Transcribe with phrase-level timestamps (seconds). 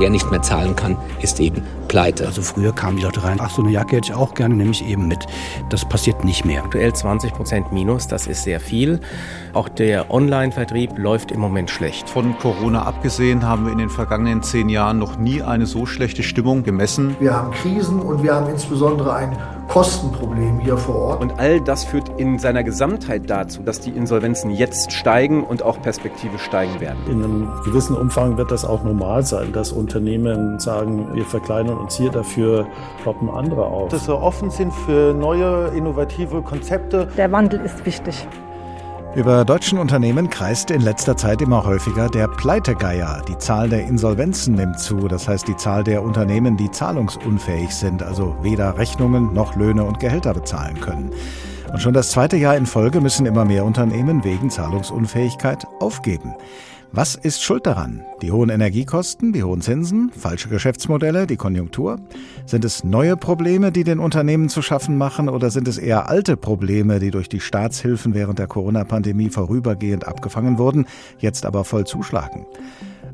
[0.00, 2.24] Wer nicht mehr zahlen kann, ist eben pleite.
[2.24, 4.70] Also früher kamen die Leute rein, ach so eine Jacke hätte ich auch gerne, nehme
[4.70, 5.26] ich eben mit.
[5.68, 6.64] Das passiert nicht mehr.
[6.64, 9.00] Aktuell 20 Prozent Minus, das ist sehr viel.
[9.52, 12.08] Auch der Online-Vertrieb läuft im Moment schlecht.
[12.08, 16.22] Von Corona abgesehen haben wir in den vergangenen zehn Jahren noch nie eine so schlechte
[16.22, 17.14] Stimmung gemessen.
[17.20, 19.36] Wir haben Krisen und wir haben insbesondere ein
[19.70, 21.20] Kostenproblem hier vor Ort.
[21.20, 25.80] Und all das führt in seiner Gesamtheit dazu, dass die Insolvenzen jetzt steigen und auch
[25.80, 26.98] perspektivisch steigen werden.
[27.06, 31.96] In einem gewissen Umfang wird das auch normal sein, dass Unternehmen sagen, wir verkleinern uns
[31.96, 32.66] hier, dafür
[33.04, 33.90] kloppen andere auf.
[33.90, 37.06] Dass wir offen sind für neue, innovative Konzepte.
[37.16, 38.26] Der Wandel ist wichtig.
[39.16, 43.24] Über deutschen Unternehmen kreist in letzter Zeit immer häufiger der Pleitegeier.
[43.26, 48.04] Die Zahl der Insolvenzen nimmt zu, das heißt die Zahl der Unternehmen, die zahlungsunfähig sind,
[48.04, 51.10] also weder Rechnungen noch Löhne und Gehälter bezahlen können.
[51.72, 56.36] Und schon das zweite Jahr in Folge müssen immer mehr Unternehmen wegen Zahlungsunfähigkeit aufgeben.
[56.92, 58.02] Was ist schuld daran?
[58.20, 62.00] Die hohen Energiekosten, die hohen Zinsen, falsche Geschäftsmodelle, die Konjunktur?
[62.46, 66.36] Sind es neue Probleme, die den Unternehmen zu schaffen machen, oder sind es eher alte
[66.36, 70.86] Probleme, die durch die Staatshilfen während der Corona-Pandemie vorübergehend abgefangen wurden,
[71.20, 72.44] jetzt aber voll zuschlagen?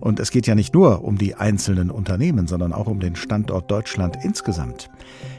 [0.01, 3.71] Und es geht ja nicht nur um die einzelnen Unternehmen, sondern auch um den Standort
[3.71, 4.89] Deutschland insgesamt.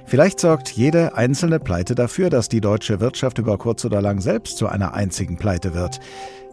[0.05, 4.57] Vielleicht sorgt jede einzelne Pleite dafür, dass die deutsche Wirtschaft über kurz oder lang selbst
[4.57, 5.99] zu einer einzigen Pleite wird.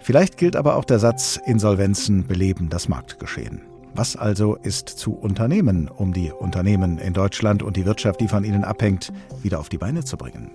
[0.04, 3.62] Vielleicht gilt aber auch der Satz, Insolvenzen beleben das Marktgeschehen.
[3.94, 8.44] Was also ist zu unternehmen, um die Unternehmen in Deutschland und die Wirtschaft, die von
[8.44, 10.50] ihnen abhängt, wieder auf die Beine zu bringen?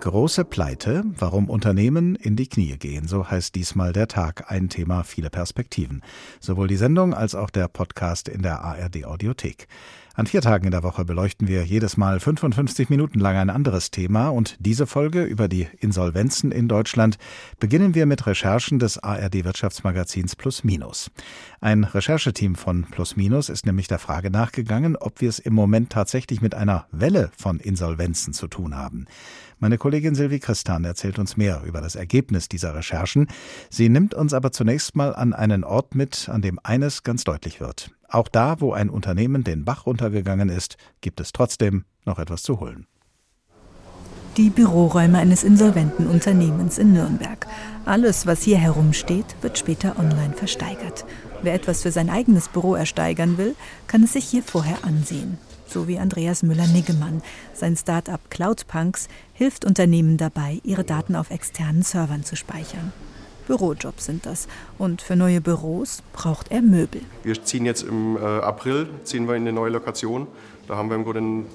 [0.00, 5.04] Große Pleite, warum Unternehmen in die Knie gehen, so heißt diesmal der Tag, ein Thema,
[5.04, 6.02] viele Perspektiven.
[6.40, 9.66] Sowohl die Sendung als auch der Podcast in der ARD Audiothek.
[10.14, 13.90] An vier Tagen in der Woche beleuchten wir jedes Mal 55 Minuten lang ein anderes
[13.90, 17.16] Thema und diese Folge über die Insolvenzen in Deutschland
[17.58, 21.10] beginnen wir mit Recherchen des ARD Wirtschaftsmagazins Plus Minus.
[21.62, 25.88] Ein Rechercheteam von Plus Minus ist nämlich der Frage nachgegangen, ob wir es im Moment
[25.88, 29.06] tatsächlich mit einer Welle von Insolvenzen zu tun haben.
[29.60, 33.28] Meine Kollegin Silvi Christan erzählt uns mehr über das Ergebnis dieser Recherchen.
[33.70, 37.60] Sie nimmt uns aber zunächst mal an einen Ort mit, an dem eines ganz deutlich
[37.60, 37.92] wird.
[38.12, 42.60] Auch da, wo ein Unternehmen den Bach runtergegangen ist, gibt es trotzdem noch etwas zu
[42.60, 42.86] holen.
[44.36, 47.46] Die Büroräume eines insolventen Unternehmens in Nürnberg.
[47.86, 51.06] Alles, was hier herumsteht, wird später online versteigert.
[51.42, 53.54] Wer etwas für sein eigenes Büro ersteigern will,
[53.86, 55.38] kann es sich hier vorher ansehen
[55.72, 57.22] so wie Andreas Müller-Niggemann.
[57.54, 62.92] Sein Start-up Cloudpunks hilft Unternehmen dabei, ihre Daten auf externen Servern zu speichern.
[63.52, 64.48] Bürojobs sind das.
[64.78, 67.02] Und für neue Büros braucht er Möbel.
[67.22, 70.26] Wir ziehen jetzt im äh, April ziehen wir in eine neue Lokation.
[70.68, 71.46] Da haben wir im Grunde ein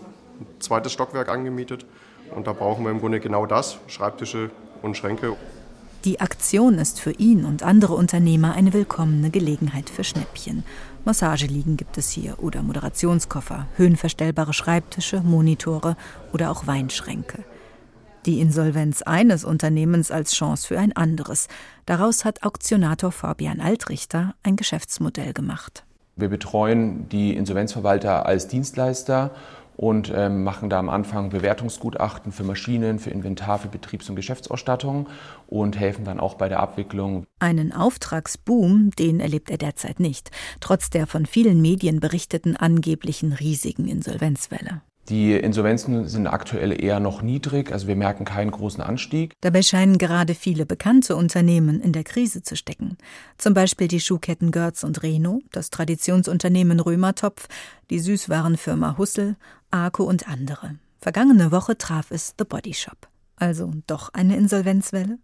[0.59, 1.87] zweites Stockwerk angemietet.
[2.35, 4.51] Und da brauchen wir im Grunde genau das, Schreibtische
[4.83, 5.35] und Schränke.
[6.05, 10.63] Die Aktion ist für ihn und andere Unternehmer eine willkommene Gelegenheit für Schnäppchen.
[11.03, 15.97] Massageliegen gibt es hier oder Moderationskoffer, höhenverstellbare Schreibtische, Monitore
[16.31, 17.43] oder auch Weinschränke.
[18.27, 21.47] Die Insolvenz eines Unternehmens als Chance für ein anderes.
[21.85, 25.85] Daraus hat Auktionator Fabian Altrichter ein Geschäftsmodell gemacht.
[26.17, 29.31] Wir betreuen die Insolvenzverwalter als Dienstleister
[29.77, 35.07] und ähm, machen da am Anfang Bewertungsgutachten für Maschinen, für Inventar, für Betriebs- und Geschäftsausstattung
[35.47, 37.25] und helfen dann auch bei der Abwicklung.
[37.39, 43.87] Einen Auftragsboom, den erlebt er derzeit nicht, trotz der von vielen Medien berichteten angeblichen riesigen
[43.87, 44.81] Insolvenzwelle.
[45.09, 49.35] Die Insolvenzen sind aktuell eher noch niedrig, also wir merken keinen großen Anstieg.
[49.39, 52.97] Dabei scheinen gerade viele bekannte Unternehmen in der Krise zu stecken.
[53.37, 57.47] Zum Beispiel die Schuhketten Görz und Reno, das Traditionsunternehmen Römertopf,
[57.89, 59.37] die Süßwarenfirma Hussel,
[59.71, 60.75] Arco und andere.
[60.99, 63.07] Vergangene Woche traf es The Body Shop.
[63.37, 65.19] Also doch eine Insolvenzwelle?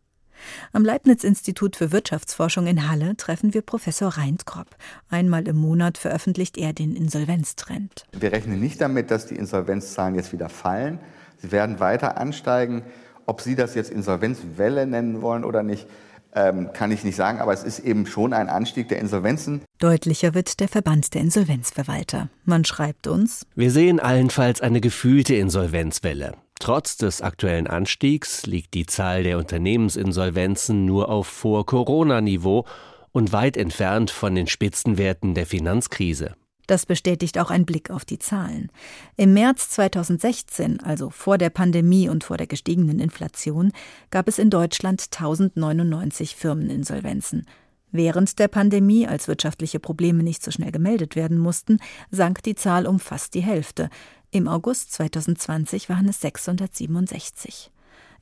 [0.71, 4.67] Am Leibniz-Institut für Wirtschaftsforschung in Halle treffen wir Professor Reintkropp.
[5.09, 8.05] Einmal im Monat veröffentlicht er den Insolvenztrend.
[8.11, 10.99] Wir rechnen nicht damit, dass die Insolvenzzahlen jetzt wieder fallen.
[11.37, 12.84] Sie werden weiter ansteigen.
[13.25, 15.87] Ob Sie das jetzt Insolvenzwelle nennen wollen oder nicht,
[16.35, 19.61] ähm, kann ich nicht sagen, aber es ist eben schon ein Anstieg der Insolvenzen.
[19.79, 22.29] Deutlicher wird der Verband der Insolvenzverwalter.
[22.46, 26.34] Man schreibt uns, wir sehen allenfalls eine gefühlte Insolvenzwelle.
[26.63, 32.63] Trotz des aktuellen Anstiegs liegt die Zahl der Unternehmensinsolvenzen nur auf Vor-Corona-Niveau
[33.11, 36.35] und weit entfernt von den Spitzenwerten der Finanzkrise.
[36.67, 38.71] Das bestätigt auch ein Blick auf die Zahlen.
[39.17, 43.73] Im März 2016, also vor der Pandemie und vor der gestiegenen Inflation,
[44.09, 47.45] gab es in Deutschland 1099 Firmeninsolvenzen.
[47.91, 51.79] Während der Pandemie, als wirtschaftliche Probleme nicht so schnell gemeldet werden mussten,
[52.09, 53.89] sank die Zahl um fast die Hälfte.
[54.34, 57.70] Im August 2020 waren es 667.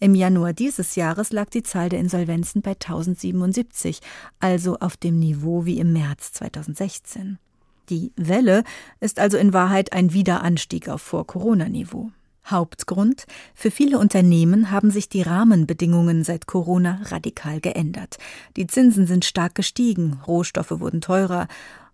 [0.02, 4.02] Im Januar dieses Jahres lag die Zahl der Insolvenzen bei 1077,
[4.42, 7.40] also auf dem Niveau wie im März 2016.
[7.88, 8.66] Die Welle
[9.00, 12.12] ist also in Wahrheit ein Wiederanstieg auf Vor-Corona-Niveau.
[12.46, 13.26] Hauptgrund?
[13.56, 18.18] Für viele Unternehmen haben sich die Rahmenbedingungen seit Corona radikal geändert.
[18.58, 21.48] Die Zinsen sind stark gestiegen, Rohstoffe wurden teurer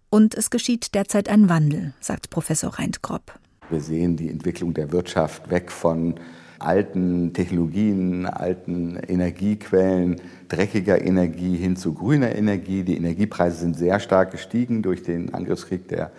[0.10, 3.40] und es geschieht derzeit ein Wandel, sagt Professor Reintgropp.
[3.70, 6.16] Wir sehen die Entwicklung der Wirtschaft weg von
[6.60, 12.84] alten Technologien, alten Energiequellen, dreckiger Energie hin zu grüner Energie.
[12.84, 16.12] Die Energiepreise sind sehr stark gestiegen durch den Angriffskrieg der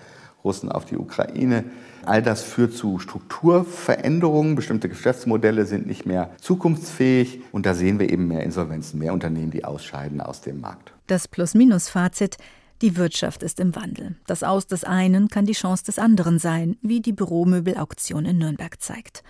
[0.44, 1.64] Russen auf die Ukraine.
[2.04, 4.54] All das führt zu Strukturveränderungen.
[4.54, 7.40] Bestimmte Geschäftsmodelle sind nicht mehr zukunftsfähig.
[7.50, 10.92] Und da sehen wir eben mehr Insolvenzen, mehr Unternehmen, die ausscheiden aus dem Markt.
[11.06, 12.36] Das Plus-Minus-Fazit.
[12.80, 14.14] Die Wirtschaft ist im Wandel.
[14.26, 18.80] Das Aus des einen kann die Chance des anderen sein, wie die Büromöbelauktion in Nürnberg
[18.80, 19.24] zeigt.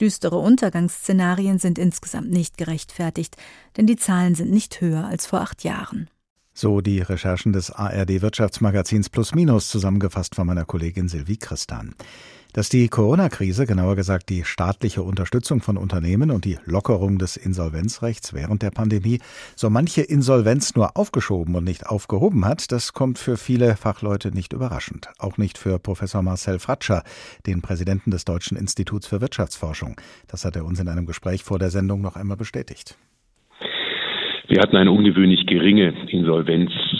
[0.00, 3.36] Düstere Untergangsszenarien sind insgesamt nicht gerechtfertigt,
[3.76, 6.08] denn die Zahlen sind nicht höher als vor acht Jahren.
[6.54, 11.94] So die Recherchen des ARD Wirtschaftsmagazins Plus Minus zusammengefasst von meiner Kollegin Silvi Christan.
[12.54, 18.34] Dass die Corona-Krise, genauer gesagt die staatliche Unterstützung von Unternehmen und die Lockerung des Insolvenzrechts
[18.34, 19.20] während der Pandemie
[19.56, 24.52] so manche Insolvenz nur aufgeschoben und nicht aufgehoben hat, das kommt für viele Fachleute nicht
[24.52, 25.08] überraschend.
[25.18, 27.04] Auch nicht für Professor Marcel Fratscher,
[27.46, 29.98] den Präsidenten des Deutschen Instituts für Wirtschaftsforschung.
[30.28, 32.98] Das hat er uns in einem Gespräch vor der Sendung noch einmal bestätigt.
[34.48, 35.94] Wir hatten eine ungewöhnlich geringe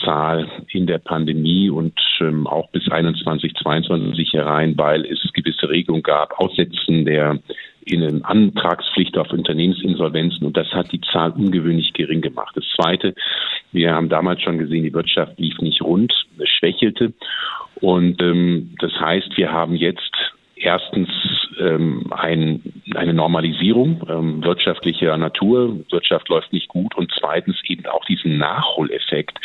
[0.03, 6.03] Insolvenzzahl in der Pandemie und ähm, auch bis 21, 22 herein, weil es gewisse Regelungen
[6.03, 7.39] gab, Aussetzen der
[7.85, 12.55] in Antragspflicht auf Unternehmensinsolvenzen und das hat die Zahl ungewöhnlich gering gemacht.
[12.55, 13.13] Das Zweite,
[13.73, 16.13] wir haben damals schon gesehen, die Wirtschaft lief nicht rund,
[16.45, 17.11] schwächelte
[17.81, 20.13] und ähm, das heißt, wir haben jetzt
[20.55, 21.09] erstens
[21.59, 22.61] ähm, ein,
[22.95, 25.79] eine Normalisierung ähm, wirtschaftlicher Natur.
[25.89, 29.39] Wirtschaft läuft nicht gut und zweitens eben auch diesen Nachholeffekt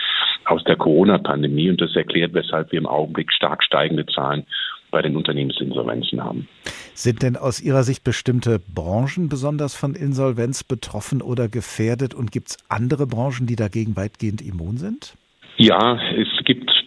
[0.45, 4.45] aus der Corona-Pandemie und das erklärt, weshalb wir im Augenblick stark steigende Zahlen
[4.91, 6.49] bei den Unternehmensinsolvenzen haben.
[6.95, 12.49] Sind denn aus Ihrer Sicht bestimmte Branchen besonders von Insolvenz betroffen oder gefährdet und gibt
[12.49, 15.15] es andere Branchen, die dagegen weitgehend immun sind?
[15.61, 16.28] Ja, es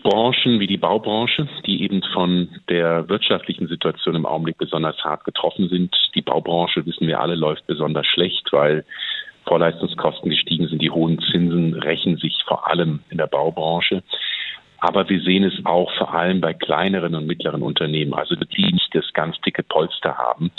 [0.04, 5.70] Branchen wie die Baubranche, die eben von der wirtschaftlichen Situation im Augenblick besonders hart getroffen
[5.70, 5.96] sind.
[6.16, 8.86] Die Baubranche, wissen wir alle, läuft besonders schlecht, weil
[9.46, 10.82] Vorleistungskosten gestiegen sind.
[10.82, 14.04] Die hohen Zinsen rächen sich vor allem in der Baubranche.
[14.80, 18.94] Aber wir sehen es auch vor allem bei kleineren und mittleren Unternehmen, also die nicht
[18.94, 20.52] das ganz dicke Polster haben.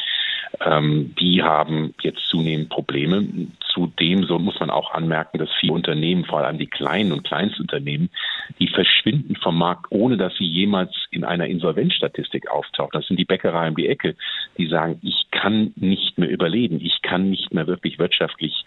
[0.60, 3.26] Ähm, die haben jetzt zunehmend Probleme.
[3.72, 8.10] Zudem so muss man auch anmerken, dass viele Unternehmen, vor allem die kleinen und Kleinstunternehmen,
[8.58, 12.90] die verschwinden vom Markt, ohne dass sie jemals in einer Insolvenzstatistik auftauchen.
[12.92, 14.14] Das sind die Bäckerei um die Ecke,
[14.58, 18.64] die sagen, ich kann nicht mehr überleben, ich kann nicht mehr wirklich wirtschaftlich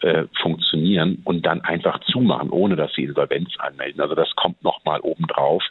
[0.00, 4.00] äh, funktionieren und dann einfach zumachen, ohne dass sie Insolvenz anmelden.
[4.00, 5.62] Also das kommt nochmal obendrauf.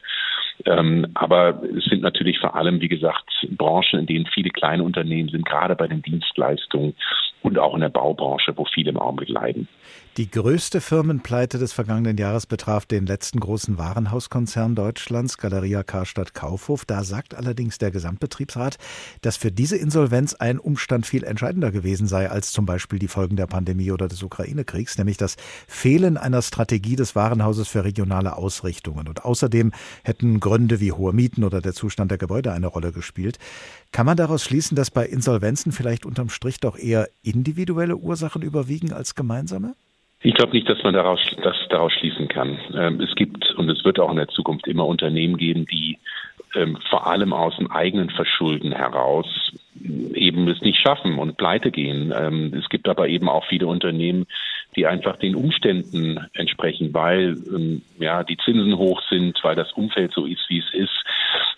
[0.65, 5.29] Ähm, aber es sind natürlich vor allem, wie gesagt, Branchen, in denen viele kleine Unternehmen
[5.29, 6.95] sind, gerade bei den Dienstleistungen
[7.43, 9.67] und auch in der Baubranche, wo viele im Augenblick leiden.
[10.17, 16.85] Die größte Firmenpleite des vergangenen Jahres betraf den letzten großen Warenhauskonzern Deutschlands, Galeria Karstadt Kaufhof.
[16.85, 18.79] Da sagt allerdings der Gesamtbetriebsrat,
[19.21, 23.35] dass für diese Insolvenz ein Umstand viel entscheidender gewesen sei als zum Beispiel die Folgen
[23.35, 25.35] der Pandemie oder des Ukraine-Kriegs, nämlich das
[25.67, 29.07] Fehlen einer Strategie des Warenhauses für regionale Ausrichtungen.
[29.07, 33.37] Und außerdem hätten Gründe wie hohe Mieten oder der Zustand der Gebäude eine Rolle gespielt.
[33.91, 38.91] Kann man daraus schließen, dass bei Insolvenzen vielleicht unterm Strich doch eher individuelle Ursachen überwiegen
[38.91, 39.75] als gemeinsame?
[40.27, 42.59] Ich glaube nicht, dass man daraus, das daraus schließen kann.
[42.75, 45.99] Ähm, es gibt und es wird auch in der Zukunft immer Unternehmen geben, die
[46.53, 49.53] ähm, vor allem aus dem eigenen Verschulden heraus
[50.13, 52.13] eben es nicht schaffen und pleite gehen.
[52.13, 54.25] Ähm, es gibt aber eben auch viele Unternehmen,
[54.75, 57.37] die einfach den Umständen entsprechen, weil
[57.97, 61.05] ja die Zinsen hoch sind, weil das Umfeld so ist, wie es ist,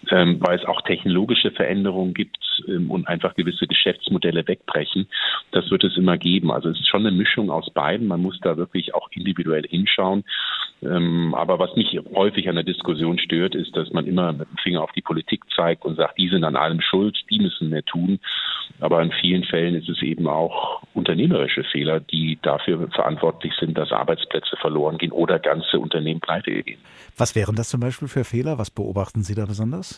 [0.10, 2.38] weil es auch technologische Veränderungen gibt
[2.68, 5.08] ähm, und einfach gewisse Geschäftsmodelle wegbrechen.
[5.52, 6.52] Das wird es immer geben.
[6.52, 8.08] Also es ist schon eine Mischung aus beiden.
[8.08, 10.24] Man muss da wirklich auch individuell hinschauen.
[10.82, 14.58] Ähm, aber was mich häufig an der Diskussion stört, ist, dass man immer mit dem
[14.58, 17.84] Finger auf die Politik zeigt und sagt, die sind an allem schuld, die müssen mehr
[17.84, 18.20] tun.
[18.80, 23.92] Aber in vielen Fällen ist es eben auch unternehmerische Fehler, die dafür verantwortlich sind, dass
[23.92, 26.80] Arbeitsplätze verloren gehen oder ganze Unternehmen pleite gehen.
[27.18, 28.58] Was wären das zum Beispiel für Fehler?
[28.58, 29.89] Was beobachten Sie da besonders?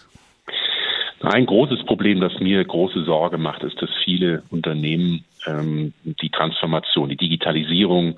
[1.21, 7.09] Ein großes Problem, das mir große Sorge macht, ist, dass viele Unternehmen ähm, die Transformation,
[7.09, 8.15] die Digitalisierung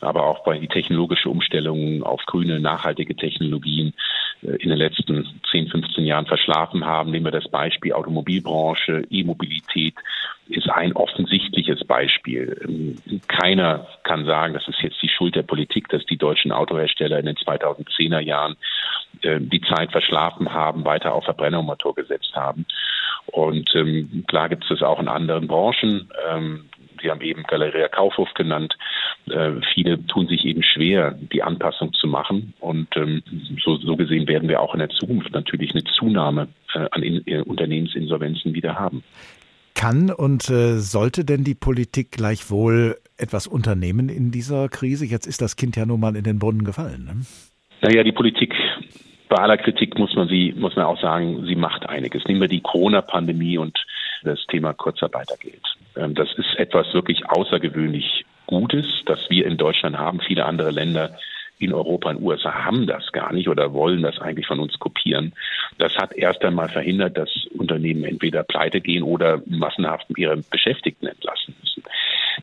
[0.00, 3.94] aber auch bei die technologische Umstellung auf grüne, nachhaltige Technologien
[4.42, 7.10] äh, in den letzten 10, 15 Jahren verschlafen haben.
[7.10, 9.94] Nehmen wir das Beispiel Automobilbranche, E-Mobilität
[10.48, 12.56] ist ein offensichtliches Beispiel.
[12.62, 17.18] Ähm, keiner kann sagen, das ist jetzt die Schuld der Politik, dass die deutschen Autohersteller
[17.18, 18.56] in den 2010er Jahren
[19.22, 22.66] äh, die Zeit verschlafen haben, weiter auf Verbrennungsmotor gesetzt haben.
[23.32, 26.08] Und ähm, klar gibt es das auch in anderen Branchen.
[26.28, 26.64] Ähm,
[27.02, 28.76] Sie haben eben Galeria Kaufhof genannt.
[29.28, 32.54] Äh, viele tun sich eben schwer, die Anpassung zu machen.
[32.60, 33.22] Und ähm,
[33.62, 37.26] so, so, gesehen werden wir auch in der Zukunft natürlich eine Zunahme äh, an in,
[37.26, 39.02] äh, Unternehmensinsolvenzen wieder haben.
[39.74, 45.04] Kann und äh, sollte denn die Politik gleichwohl etwas unternehmen in dieser Krise?
[45.04, 47.04] Jetzt ist das Kind ja nun mal in den Brunnen gefallen.
[47.04, 47.26] Ne?
[47.82, 48.54] Naja, die Politik
[49.28, 52.24] bei aller Kritik muss man sie, muss man auch sagen, sie macht einiges.
[52.24, 53.78] Nehmen wir die Corona-Pandemie und
[54.22, 55.62] das Thema Kurzarbeitergeld.
[55.96, 60.20] Ähm, das ist etwas wirklich außergewöhnlich Gutes, das wir in Deutschland haben.
[60.20, 61.18] Viele andere Länder
[61.58, 65.32] in Europa und USA haben das gar nicht oder wollen das eigentlich von uns kopieren.
[65.78, 71.54] Das hat erst einmal verhindert, dass Unternehmen entweder pleite gehen oder massenhaft ihre Beschäftigten entlassen
[71.60, 71.82] müssen.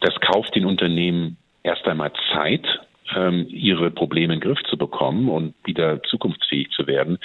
[0.01, 2.65] Das kauft den Unternehmen erst einmal Zeit,
[3.15, 7.19] ähm, ihre Probleme in den Griff zu bekommen und wieder zukunftsfähig zu werden.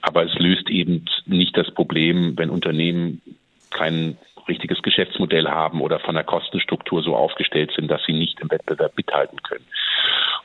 [0.00, 3.20] Aber es löst eben nicht das Problem, wenn Unternehmen
[3.70, 4.16] kein
[4.48, 8.96] richtiges Geschäftsmodell haben oder von der Kostenstruktur so aufgestellt sind, dass sie nicht im Wettbewerb
[8.96, 9.64] mithalten können.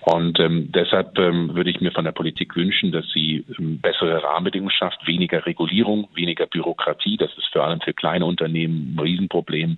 [0.01, 4.23] Und ähm, deshalb ähm, würde ich mir von der Politik wünschen, dass sie ähm, bessere
[4.23, 7.17] Rahmenbedingungen schafft, weniger Regulierung, weniger Bürokratie.
[7.17, 9.77] Das ist vor allem für kleine Unternehmen ein Riesenproblem.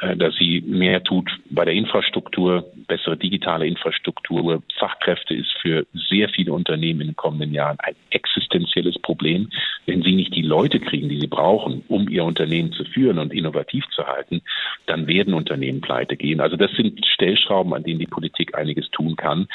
[0.00, 4.62] Äh, dass sie mehr tut bei der Infrastruktur, bessere digitale Infrastruktur.
[4.78, 9.50] Fachkräfte ist für sehr viele Unternehmen in den kommenden Jahren ein existenzielles Problem.
[9.86, 13.32] Wenn sie nicht die Leute kriegen, die sie brauchen, um ihr Unternehmen zu führen und
[13.32, 14.40] innovativ zu halten,
[14.86, 16.40] dann werden Unternehmen pleite gehen.
[16.40, 19.46] Also das sind Stellschrauben, an denen die Politik einiges tun kann.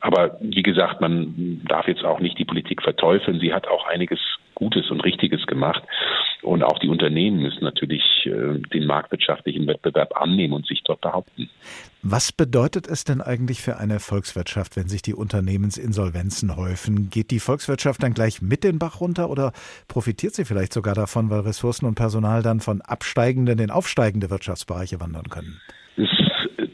[0.00, 3.40] Aber wie gesagt, man darf jetzt auch nicht die Politik verteufeln.
[3.40, 4.20] Sie hat auch einiges
[4.54, 5.82] Gutes und Richtiges gemacht.
[6.42, 11.50] Und auch die Unternehmen müssen natürlich äh, den marktwirtschaftlichen Wettbewerb annehmen und sich dort behaupten.
[12.02, 17.10] Was bedeutet es denn eigentlich für eine Volkswirtschaft, wenn sich die Unternehmensinsolvenzen häufen?
[17.10, 19.52] Geht die Volkswirtschaft dann gleich mit den Bach runter oder
[19.88, 25.00] profitiert sie vielleicht sogar davon, weil Ressourcen und Personal dann von absteigenden in aufsteigende Wirtschaftsbereiche
[25.00, 25.60] wandern können?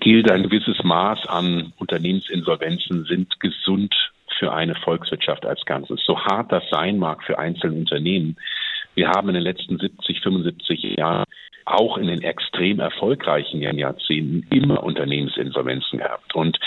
[0.01, 3.95] Gilt ein gewisses Maß an Unternehmensinsolvenzen sind gesund
[4.39, 6.01] für eine Volkswirtschaft als Ganzes.
[6.05, 8.37] So hart das sein mag für einzelne Unternehmen,
[8.95, 11.25] wir haben in den letzten 70, 75 Jahren
[11.65, 16.35] auch in den extrem erfolgreichen Jahrzehnten immer Unternehmensinsolvenzen gehabt.
[16.35, 16.59] Und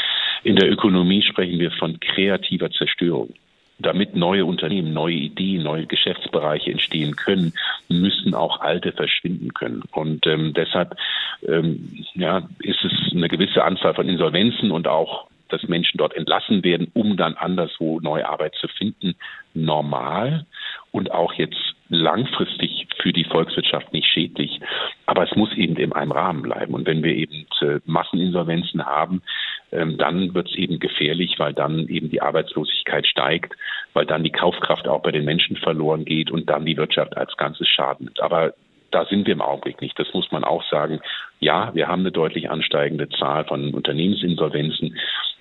[0.43, 3.33] in der Ökonomie sprechen wir von kreativer Zerstörung.
[3.79, 7.53] Damit neue Unternehmen, neue Ideen, neue Geschäftsbereiche entstehen können,
[7.89, 9.83] müssen auch alte verschwinden können.
[9.91, 10.95] Und ähm, deshalb
[11.47, 16.63] ähm, ja, ist es eine gewisse Anzahl von Insolvenzen und auch dass Menschen dort entlassen
[16.63, 19.15] werden, um dann anderswo neue Arbeit zu finden,
[19.53, 20.45] normal
[20.91, 24.59] und auch jetzt langfristig für die Volkswirtschaft nicht schädlich.
[25.05, 26.73] Aber es muss eben in einem Rahmen bleiben.
[26.73, 29.21] Und wenn wir eben äh, Masseninsolvenzen haben,
[29.71, 33.53] ähm, dann wird es eben gefährlich, weil dann eben die Arbeitslosigkeit steigt,
[33.93, 37.35] weil dann die Kaufkraft auch bei den Menschen verloren geht und dann die Wirtschaft als
[37.37, 38.11] Ganzes Schaden.
[38.19, 38.53] Aber
[38.91, 39.97] da sind wir im Augenblick nicht.
[39.99, 40.99] Das muss man auch sagen.
[41.39, 44.97] Ja, wir haben eine deutlich ansteigende Zahl von Unternehmensinsolvenzen,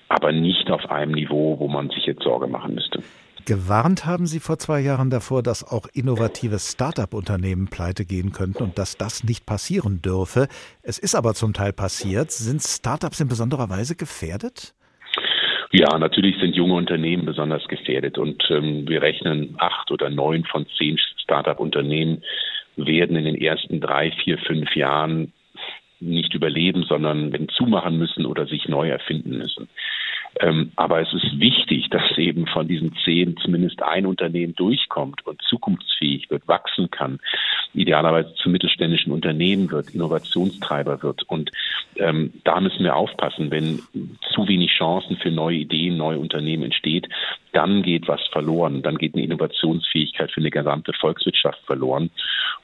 [0.09, 3.03] aber nicht auf einem Niveau, wo man sich jetzt Sorge machen müsste.
[3.47, 8.77] Gewarnt haben Sie vor zwei Jahren davor, dass auch innovative Start-up-Unternehmen pleite gehen könnten und
[8.77, 10.49] dass das nicht passieren dürfe.
[10.83, 12.33] Es ist aber zum Teil passiert.
[12.33, 14.75] Sind Start-ups in besonderer Weise gefährdet?
[15.71, 20.67] Ja, natürlich sind junge Unternehmen besonders gefährdet und ähm, wir rechnen acht oder neun von
[20.77, 22.23] zehn Start-up-Unternehmen
[22.77, 25.33] werden in den ersten drei, vier, fünf Jahren
[26.01, 29.69] nicht überleben, sondern wenn zumachen müssen oder sich neu erfinden müssen.
[30.41, 35.41] Ähm, aber es ist wichtig, dass eben von diesen zehn zumindest ein Unternehmen durchkommt und
[35.43, 37.21] zukunftsfähig wird, wachsen kann,
[37.73, 41.23] idealerweise zu mittelständischen Unternehmen wird, Innovationstreiber wird.
[41.23, 41.51] Und
[41.97, 43.81] ähm, da müssen wir aufpassen, wenn
[44.35, 47.09] zu wenig Chancen für neue Ideen, neue Unternehmen entsteht,
[47.57, 52.11] dann geht was verloren, dann geht eine Innovationsfähigkeit für eine gesamte Volkswirtschaft verloren.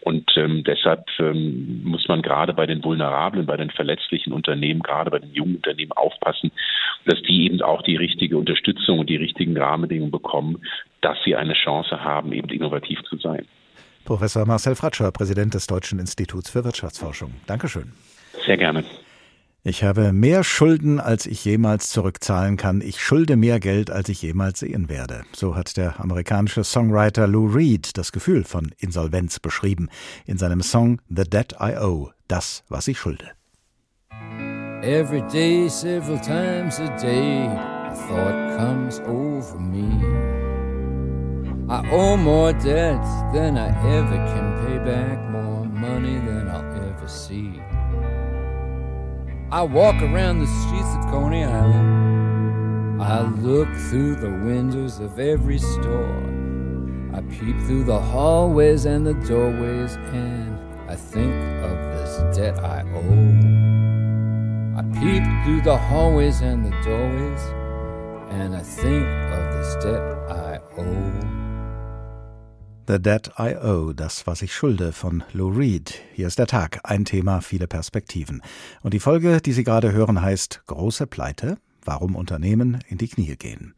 [0.02, 5.10] Und ähm, deshalb ähm, muss man gerade bei den vulnerablen, bei den verletzlichen Unternehmen, gerade
[5.10, 6.52] bei den jungen Unternehmen aufpassen,
[7.06, 10.60] dass die eben auch die richtige Unterstützung und die richtigen Rahmenbedingungen bekommen,
[11.00, 13.46] dass sie eine Chance haben, eben innovativ zu sein.
[14.04, 17.32] Professor Marcel Fratscher, Präsident des Deutschen Instituts für Wirtschaftsforschung.
[17.46, 17.92] Dankeschön.
[18.44, 18.84] Sehr gerne.
[19.64, 22.80] Ich habe mehr Schulden, als ich jemals zurückzahlen kann.
[22.80, 25.22] Ich schulde mehr Geld, als ich jemals sehen werde.
[25.32, 29.88] So hat der amerikanische Songwriter Lou Reed das Gefühl von Insolvenz beschrieben
[30.26, 33.30] in seinem Song The Debt I Owe, das, was ich schulde.
[34.82, 39.86] Every day, several times a day, a thought comes over me.
[41.68, 43.00] I owe more debt
[43.32, 47.61] than I ever can pay back, more money than I'll ever see.
[49.52, 53.02] I walk around the streets of Coney Island.
[53.02, 56.24] I look through the windows of every store.
[57.12, 60.58] I peep through the hallways and the doorways, and
[60.90, 64.78] I think of this debt I owe.
[64.78, 67.42] I peep through the hallways and the doorways,
[68.30, 71.31] and I think of this debt I owe.
[72.88, 76.00] The Debt I Owe, das, was ich schulde, von Lou Reed.
[76.14, 78.42] Hier ist der Tag, ein Thema, viele Perspektiven.
[78.82, 83.36] Und die Folge, die Sie gerade hören, heißt Große Pleite, warum Unternehmen in die Knie
[83.36, 83.74] gehen.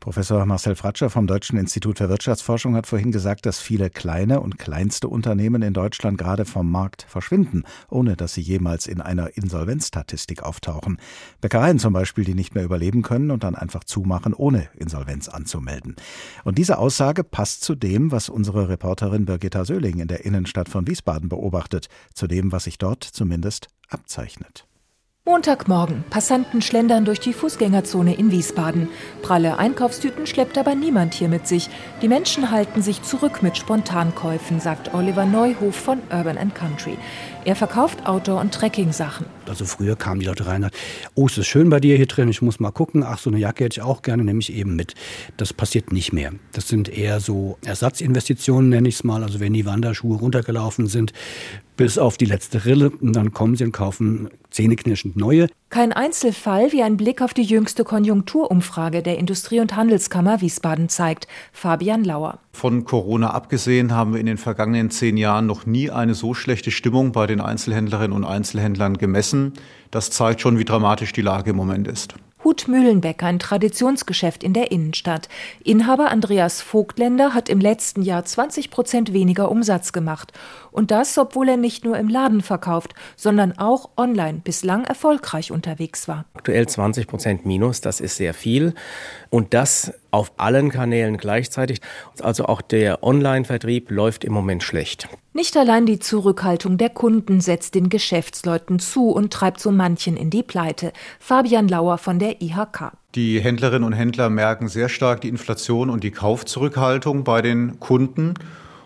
[0.00, 4.58] Professor Marcel Fratscher vom Deutschen Institut für Wirtschaftsforschung hat vorhin gesagt, dass viele kleine und
[4.58, 10.42] kleinste Unternehmen in Deutschland gerade vom Markt verschwinden, ohne dass sie jemals in einer Insolvenzstatistik
[10.42, 10.98] auftauchen.
[11.40, 15.96] Bäckereien zum Beispiel, die nicht mehr überleben können und dann einfach zumachen, ohne Insolvenz anzumelden.
[16.44, 20.86] Und diese Aussage passt zu dem, was unsere Reporterin Birgitta Söhling in der Innenstadt von
[20.86, 24.66] Wiesbaden beobachtet, zu dem, was sich dort zumindest abzeichnet.
[25.26, 26.04] Montagmorgen.
[26.10, 28.90] Passanten schlendern durch die Fußgängerzone in Wiesbaden.
[29.22, 31.70] Pralle Einkaufstüten schleppt aber niemand hier mit sich.
[32.02, 36.98] Die Menschen halten sich zurück mit Spontankäufen, sagt Oliver Neuhof von Urban Country.
[37.46, 39.24] Er verkauft Outdoor- und Trekking-Sachen.
[39.48, 40.72] Also früher kamen die Leute rein und
[41.14, 43.02] oh, es ist schön bei dir hier drin, ich muss mal gucken.
[43.02, 44.94] Ach, so eine Jacke hätte ich auch gerne, nehme ich eben mit.
[45.36, 46.32] Das passiert nicht mehr.
[46.52, 49.22] Das sind eher so Ersatzinvestitionen, nenne ich es mal.
[49.22, 51.12] Also wenn die Wanderschuhe runtergelaufen sind,
[51.76, 52.90] bis auf die letzte Rille.
[52.90, 55.48] Und dann kommen sie und kaufen zähneknirschend neue.
[55.70, 61.26] Kein Einzelfall, wie ein Blick auf die jüngste Konjunkturumfrage der Industrie- und Handelskammer Wiesbaden zeigt.
[61.52, 62.38] Fabian Lauer.
[62.52, 66.70] Von Corona abgesehen haben wir in den vergangenen zehn Jahren noch nie eine so schlechte
[66.70, 69.33] Stimmung bei den Einzelhändlerinnen und Einzelhändlern gemessen.
[69.90, 72.14] Das zeigt schon, wie dramatisch die Lage im Moment ist.
[72.44, 75.30] Hut Mühlenbeck, ein Traditionsgeschäft in der Innenstadt.
[75.64, 80.32] Inhaber Andreas Vogtländer hat im letzten Jahr 20 Prozent weniger Umsatz gemacht.
[80.70, 86.06] Und das, obwohl er nicht nur im Laden verkauft, sondern auch online bislang erfolgreich unterwegs
[86.06, 86.26] war.
[86.34, 88.74] Aktuell 20 Prozent Minus, das ist sehr viel.
[89.30, 91.80] Und das auf allen Kanälen gleichzeitig.
[92.20, 95.08] Also auch der Online-Vertrieb läuft im Moment schlecht.
[95.32, 100.30] Nicht allein die Zurückhaltung der Kunden setzt den Geschäftsleuten zu und treibt so manchen in
[100.30, 100.92] die Pleite.
[101.18, 102.92] Fabian Lauer von der IHK.
[103.16, 108.34] Die Händlerinnen und Händler merken sehr stark die Inflation und die Kaufzurückhaltung bei den Kunden.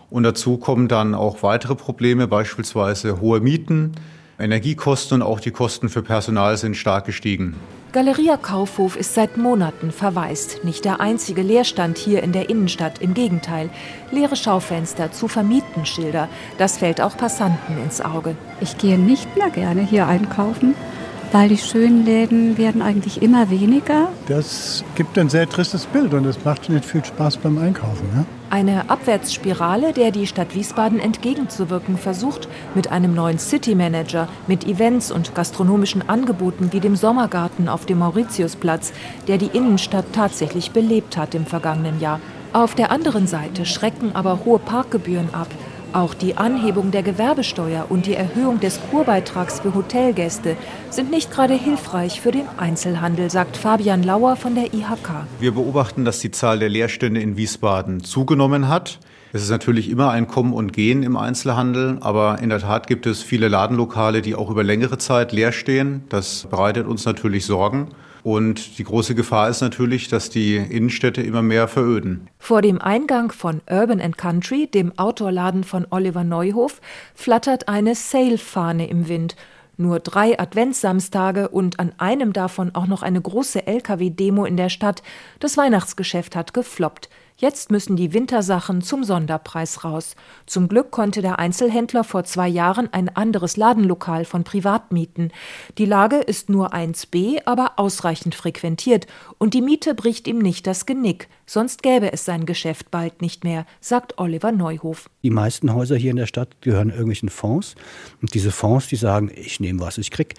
[0.09, 3.91] Und dazu kommen dann auch weitere Probleme, beispielsweise hohe Mieten,
[4.39, 7.55] Energiekosten und auch die Kosten für Personal sind stark gestiegen.
[7.91, 10.63] Galeria Kaufhof ist seit Monaten verwaist.
[10.63, 13.71] Nicht der einzige Leerstand hier in der Innenstadt, im Gegenteil.
[14.11, 16.29] Leere Schaufenster zu vermieten Schilder.
[16.59, 18.35] Das fällt auch Passanten ins Auge.
[18.61, 20.75] Ich gehe nicht mehr gerne hier einkaufen,
[21.31, 24.09] weil die schönen Läden werden eigentlich immer weniger.
[24.27, 28.07] Das gibt ein sehr tristes Bild und es macht nicht viel Spaß beim Einkaufen.
[28.15, 28.25] Ne?
[28.49, 35.11] Eine Abwärtsspirale, der die Stadt Wiesbaden entgegenzuwirken versucht, mit einem neuen City Manager, mit Events
[35.11, 38.91] und gastronomischen Angeboten wie dem Sommergarten auf dem Mauritiusplatz,
[39.27, 42.19] der die Innenstadt tatsächlich belebt hat im vergangenen Jahr.
[42.51, 45.47] Auf der anderen Seite schrecken aber hohe Parkgebühren ab.
[45.91, 50.55] Auch die Anhebung der Gewerbesteuer und die Erhöhung des Kurbeitrags für Hotelgäste
[50.91, 55.25] sind nicht gerade hilfreich für den Einzelhandel, sagt Fabian Lauer von der IHK.
[55.39, 58.99] Wir beobachten, dass die Zahl der Leerstände in Wiesbaden zugenommen hat.
[59.33, 63.07] Es ist natürlich immer ein Kommen und Gehen im Einzelhandel, aber in der Tat gibt
[63.07, 66.03] es viele Ladenlokale, die auch über längere Zeit leer stehen.
[66.09, 67.87] Das bereitet uns natürlich Sorgen.
[68.23, 72.27] Und die große Gefahr ist natürlich, dass die Innenstädte immer mehr veröden.
[72.37, 76.81] Vor dem Eingang von Urban Country, dem Outdoor-Laden von Oliver Neuhof,
[77.15, 79.35] flattert eine Sale-Fahne im Wind.
[79.77, 85.01] Nur drei Adventssamstage und an einem davon auch noch eine große Lkw-Demo in der Stadt.
[85.39, 87.09] Das Weihnachtsgeschäft hat gefloppt.
[87.41, 90.17] Jetzt müssen die Wintersachen zum Sonderpreis raus.
[90.45, 95.31] Zum Glück konnte der Einzelhändler vor zwei Jahren ein anderes Ladenlokal von privat mieten.
[95.77, 100.85] Die Lage ist nur 1b, aber ausreichend frequentiert und die Miete bricht ihm nicht das
[100.85, 101.29] Genick.
[101.45, 105.09] Sonst gäbe es sein Geschäft bald nicht mehr, sagt Oliver Neuhof.
[105.23, 107.73] Die meisten Häuser hier in der Stadt gehören irgendwelchen Fonds.
[108.21, 110.35] Und diese Fonds, die sagen, ich nehme, was ich krieg.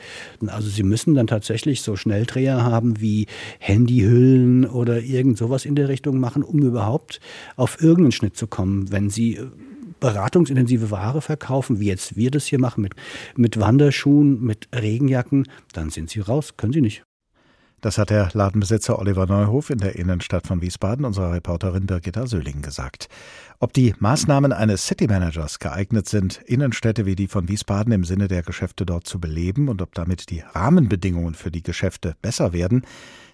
[0.46, 3.26] Also sie müssen dann tatsächlich so Schnelldreher haben wie
[3.58, 6.89] Handyhüllen oder irgend sowas in der Richtung machen, um überhaupt
[7.57, 8.90] auf irgendeinen Schnitt zu kommen.
[8.90, 9.46] Wenn sie äh,
[10.00, 12.94] beratungsintensive Ware verkaufen, wie jetzt wir das hier machen, mit,
[13.37, 17.05] mit Wanderschuhen, mit Regenjacken, dann sind sie raus, können sie nicht.
[17.81, 22.61] Das hat der Ladenbesitzer Oliver Neuhof in der Innenstadt von Wiesbaden unserer Reporterin Birgitta Söhling
[22.61, 23.09] gesagt.
[23.59, 28.29] Ob die Maßnahmen eines City Managers geeignet sind, Innenstädte wie die von Wiesbaden im Sinne
[28.29, 32.83] der Geschäfte dort zu beleben und ob damit die Rahmenbedingungen für die Geschäfte besser werden,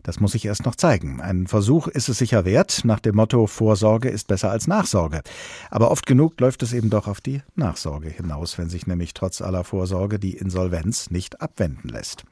[0.07, 1.21] das muss sich erst noch zeigen.
[1.21, 5.21] Ein Versuch ist es sicher wert, nach dem Motto Vorsorge ist besser als Nachsorge.
[5.69, 9.43] Aber oft genug läuft es eben doch auf die Nachsorge hinaus, wenn sich nämlich trotz
[9.43, 12.23] aller Vorsorge die Insolvenz nicht abwenden lässt.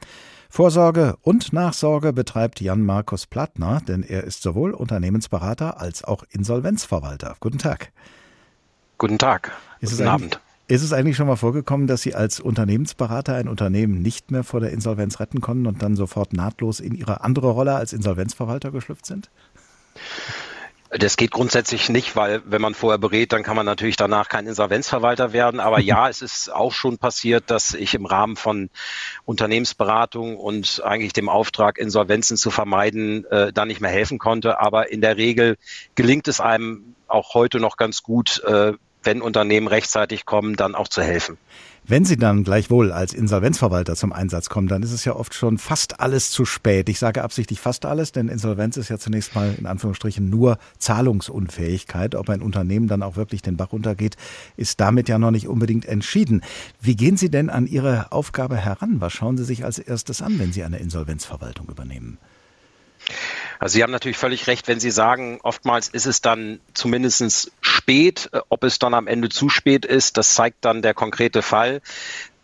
[0.49, 7.35] Vorsorge und Nachsorge betreibt Jan Markus Plattner, denn er ist sowohl Unternehmensberater als auch Insolvenzverwalter.
[7.41, 7.91] Guten Tag.
[8.99, 9.51] Guten Tag.
[9.81, 10.41] Ist Guten Abend.
[10.67, 14.61] Ist es eigentlich schon mal vorgekommen, dass Sie als Unternehmensberater ein Unternehmen nicht mehr vor
[14.61, 19.05] der Insolvenz retten konnten und dann sofort nahtlos in Ihre andere Rolle als Insolvenzverwalter geschlüpft
[19.05, 19.31] sind?
[20.89, 24.47] Das geht grundsätzlich nicht, weil wenn man vorher berät, dann kann man natürlich danach kein
[24.47, 25.61] Insolvenzverwalter werden.
[25.61, 28.71] Aber ja, es ist auch schon passiert, dass ich im Rahmen von
[29.27, 34.61] Unternehmensberatung und eigentlich dem Auftrag, Insolvenzen zu vermeiden, äh, da nicht mehr helfen konnte.
[34.61, 35.57] Aber in der Regel
[35.95, 38.73] gelingt es einem auch heute noch ganz gut, äh,
[39.05, 41.39] wenn Unternehmen rechtzeitig kommen, dann auch zu helfen.
[41.87, 45.59] Wenn Sie dann gleichwohl als Insolvenzverwalter zum Einsatz kommen, dann ist es ja oft schon
[45.59, 46.89] fast alles zu spät.
[46.89, 52.15] Ich sage absichtlich fast alles, denn Insolvenz ist ja zunächst mal in Anführungsstrichen nur Zahlungsunfähigkeit.
[52.15, 54.17] Ob ein Unternehmen dann auch wirklich den Bach runtergeht,
[54.57, 56.41] ist damit ja noch nicht unbedingt entschieden.
[56.81, 59.03] Wie gehen Sie denn an Ihre Aufgabe heran?
[59.03, 62.17] Was schauen Sie sich als erstes an, wenn Sie eine Insolvenzverwaltung übernehmen?
[63.65, 68.29] Also Sie haben natürlich völlig recht, wenn Sie sagen, oftmals ist es dann zumindest spät.
[68.35, 71.81] Äh, ob es dann am Ende zu spät ist, das zeigt dann der konkrete Fall.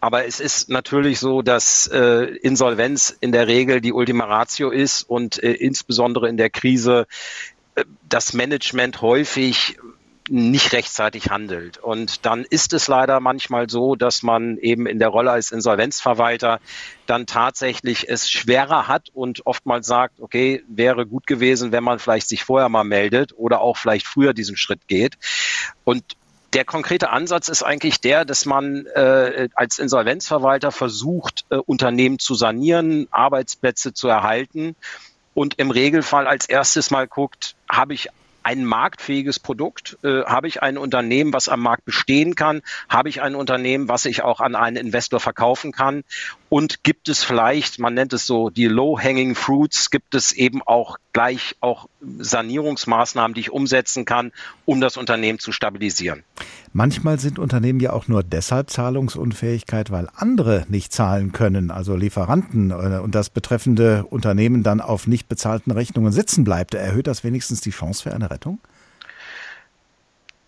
[0.01, 5.03] Aber es ist natürlich so, dass äh, Insolvenz in der Regel die Ultima Ratio ist
[5.03, 7.07] und äh, insbesondere in der Krise
[7.75, 9.77] äh, das Management häufig
[10.31, 11.79] nicht rechtzeitig handelt.
[11.79, 16.61] Und dann ist es leider manchmal so, dass man eben in der Rolle als Insolvenzverwalter
[17.07, 22.29] dann tatsächlich es schwerer hat und oftmals sagt, okay, wäre gut gewesen, wenn man vielleicht
[22.29, 25.19] sich vorher mal meldet oder auch vielleicht früher diesen Schritt geht.
[25.83, 26.05] Und
[26.53, 32.35] der konkrete Ansatz ist eigentlich der, dass man äh, als Insolvenzverwalter versucht, äh, Unternehmen zu
[32.35, 34.77] sanieren, Arbeitsplätze zu erhalten
[35.35, 38.11] und im Regelfall als erstes mal guckt, habe ich
[38.43, 39.99] ein marktfähiges Produkt?
[40.03, 42.63] Äh, habe ich ein Unternehmen, was am Markt bestehen kann?
[42.89, 46.05] Habe ich ein Unternehmen, was ich auch an einen Investor verkaufen kann?
[46.51, 50.97] Und gibt es vielleicht, man nennt es so, die low-hanging fruits, gibt es eben auch
[51.13, 54.33] gleich auch Sanierungsmaßnahmen, die ich umsetzen kann,
[54.65, 56.25] um das Unternehmen zu stabilisieren?
[56.73, 62.73] Manchmal sind Unternehmen ja auch nur deshalb Zahlungsunfähigkeit, weil andere nicht zahlen können, also Lieferanten
[62.73, 66.75] äh, und das betreffende Unternehmen dann auf nicht bezahlten Rechnungen sitzen bleibt.
[66.75, 68.59] Erhöht das wenigstens die Chance für eine Rettung?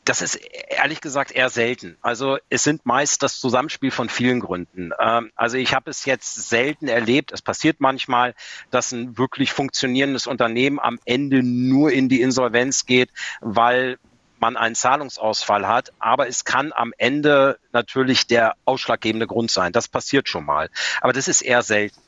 [0.05, 1.97] Das ist ehrlich gesagt eher selten.
[2.03, 4.91] Also es sind meist das Zusammenspiel von vielen Gründen.
[4.99, 7.31] Ähm, also ich habe es jetzt selten erlebt.
[7.33, 8.35] Es passiert manchmal,
[8.71, 13.11] dass ein wirklich funktionierendes Unternehmen am Ende nur in die Insolvenz geht,
[13.41, 13.99] weil
[14.41, 15.93] man einen Zahlungsausfall hat.
[16.01, 19.73] Aber es kann am Ende natürlich der ausschlaggebende Grund sein.
[19.73, 20.69] Das passiert schon mal.
[21.01, 22.01] Aber das ist eher selten.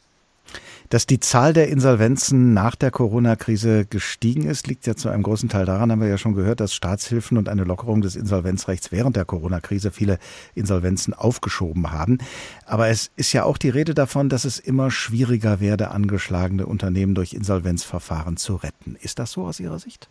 [0.91, 5.49] Dass die Zahl der Insolvenzen nach der Corona-Krise gestiegen ist, liegt ja zu einem großen
[5.49, 9.17] Teil daran, haben wir ja schon gehört, dass Staatshilfen und eine Lockerung des Insolvenzrechts während
[9.17, 10.19] der Corona-Krise viele
[10.55, 12.19] Insolvenzen aufgeschoben haben.
[12.67, 17.15] Aber es ist ja auch die Rede davon, dass es immer schwieriger werde, angeschlagene Unternehmen
[17.15, 18.97] durch Insolvenzverfahren zu retten.
[19.01, 20.09] Ist das so aus Ihrer Sicht?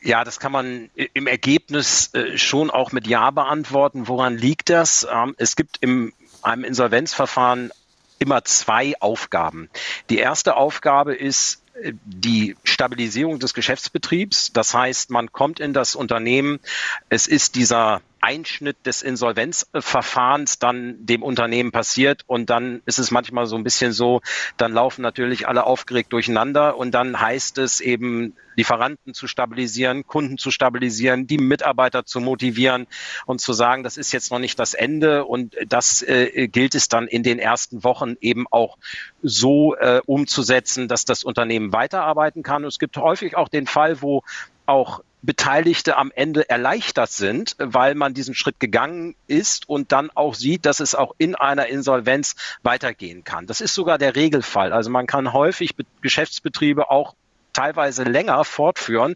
[0.00, 4.06] Ja, das kann man im Ergebnis äh, schon auch mit Ja beantworten.
[4.06, 5.06] Woran liegt das?
[5.10, 6.12] Ähm, es gibt im
[6.44, 7.70] einem Insolvenzverfahren
[8.18, 9.68] immer zwei Aufgaben.
[10.10, 14.52] Die erste Aufgabe ist äh, die Stabilisierung des Geschäftsbetriebs.
[14.52, 16.60] Das heißt, man kommt in das Unternehmen.
[17.08, 22.22] Es ist dieser Einschnitt des Insolvenzverfahrens dann dem Unternehmen passiert.
[22.26, 24.22] Und dann ist es manchmal so ein bisschen so,
[24.56, 26.78] dann laufen natürlich alle aufgeregt durcheinander.
[26.78, 32.86] Und dann heißt es eben Lieferanten zu stabilisieren, Kunden zu stabilisieren, die Mitarbeiter zu motivieren
[33.26, 35.26] und zu sagen, das ist jetzt noch nicht das Ende.
[35.26, 38.78] Und das äh, gilt es dann in den ersten Wochen eben auch
[39.22, 42.62] so äh, umzusetzen, dass das Unternehmen weiterarbeiten kann.
[42.62, 44.22] Und es gibt häufig auch den Fall, wo
[44.64, 50.34] auch Beteiligte am Ende erleichtert sind, weil man diesen Schritt gegangen ist und dann auch
[50.34, 53.46] sieht, dass es auch in einer Insolvenz weitergehen kann.
[53.46, 54.72] Das ist sogar der Regelfall.
[54.72, 57.14] Also man kann häufig Geschäftsbetriebe auch
[57.54, 59.14] teilweise länger fortführen.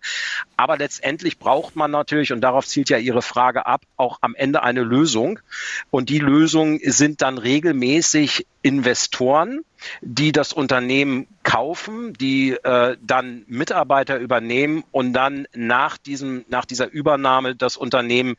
[0.56, 4.62] Aber letztendlich braucht man natürlich, und darauf zielt ja Ihre Frage ab, auch am Ende
[4.62, 5.40] eine Lösung.
[5.90, 9.60] Und die Lösungen sind dann regelmäßig Investoren,
[10.00, 16.90] die das Unternehmen kaufen, die äh, dann Mitarbeiter übernehmen und dann nach diesem, nach dieser
[16.90, 18.36] Übernahme das Unternehmen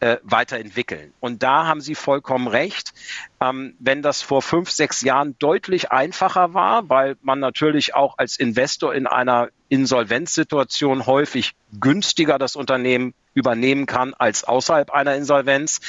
[0.00, 1.12] äh, weiterentwickeln.
[1.20, 2.92] Und da haben Sie vollkommen recht.
[3.40, 8.36] Ähm, wenn das vor fünf, sechs Jahren deutlich einfacher war, weil man natürlich auch als
[8.38, 15.80] Investor in einer Insolvenzsituation häufig günstiger das Unternehmen übernehmen kann als außerhalb einer Insolvenz,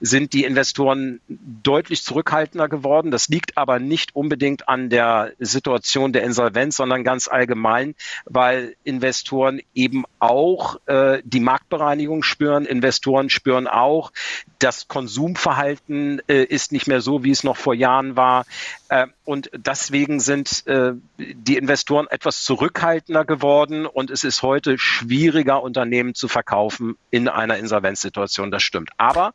[0.00, 3.10] sind die Investoren deutlich zurückhaltender geworden.
[3.10, 9.60] Das liegt aber nicht unbedingt an der Situation der Insolvenz, sondern ganz allgemein, weil Investoren
[9.74, 12.64] eben auch äh, die Marktbereinigung spüren.
[12.64, 14.12] Investoren spüren auch,
[14.58, 18.46] das Konsumverhalten äh, ist nicht mehr so, wie es noch vor Jahren war.
[18.88, 25.62] Äh, und deswegen sind äh, die Investoren etwas zurückhaltender geworden und es ist heute schwieriger,
[25.62, 28.50] Unternehmen zu verkaufen in einer Insolvenzsituation.
[28.50, 28.90] Das stimmt.
[28.96, 29.32] Aber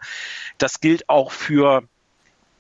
[0.58, 1.84] das gilt auch für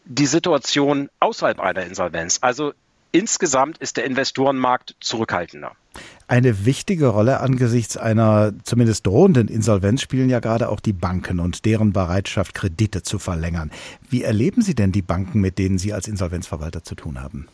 [0.06, 2.40] die Situation außerhalb einer Insolvenz.
[2.42, 2.74] Also
[3.12, 5.74] insgesamt ist der Investorenmarkt zurückhaltender.
[6.28, 11.66] Eine wichtige Rolle angesichts einer zumindest drohenden Insolvenz spielen ja gerade auch die Banken und
[11.66, 13.72] deren Bereitschaft, Kredite zu verlängern.
[14.10, 17.48] Wie erleben Sie denn die Banken, mit denen Sie als Insolvenzverwalter zu tun haben?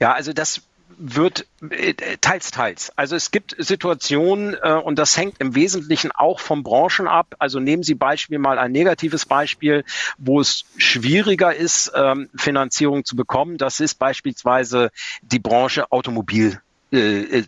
[0.00, 0.62] Ja, also das
[0.98, 2.92] wird äh, teils, teils.
[2.96, 7.34] Also es gibt Situationen äh, und das hängt im Wesentlichen auch von Branchen ab.
[7.38, 9.84] Also nehmen Sie Beispiel mal ein negatives Beispiel,
[10.18, 13.58] wo es schwieriger ist, ähm, Finanzierung zu bekommen.
[13.58, 14.90] Das ist beispielsweise
[15.22, 16.60] die Branche Automobil.
[16.92, 17.44] Äh, äh.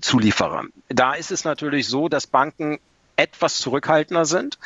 [0.89, 2.79] Da ist es natürlich so, dass Banken
[3.17, 4.59] etwas zurückhaltender sind.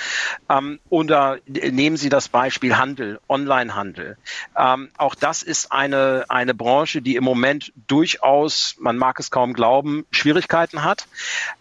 [0.49, 4.17] Ähm, oder nehmen Sie das Beispiel Handel, Onlinehandel.
[4.57, 9.53] Ähm, auch das ist eine, eine Branche, die im Moment durchaus, man mag es kaum
[9.53, 11.07] glauben, Schwierigkeiten hat.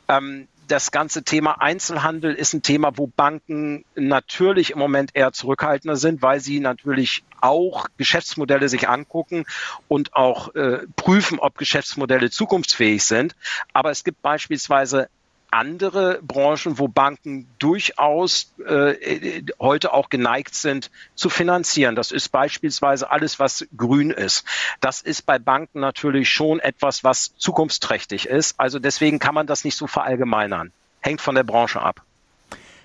[0.08, 5.96] Ähm, das ganze Thema Einzelhandel ist ein Thema, wo Banken natürlich im Moment eher zurückhaltender
[5.96, 9.46] sind, weil sie natürlich auch Geschäftsmodelle sich angucken
[9.88, 13.36] und auch äh, prüfen, ob Geschäftsmodelle zukunftsfähig sind.
[13.74, 15.10] Aber es gibt beispielsweise
[15.52, 21.96] andere Branchen, wo Banken durchaus äh, heute auch geneigt sind zu finanzieren.
[21.96, 24.46] Das ist beispielsweise alles, was grün ist.
[24.80, 28.60] Das ist bei Banken natürlich schon etwas, was zukunftsträchtig ist.
[28.60, 30.72] Also deswegen kann man das nicht so verallgemeinern.
[31.02, 32.04] Hängt von der Branche ab.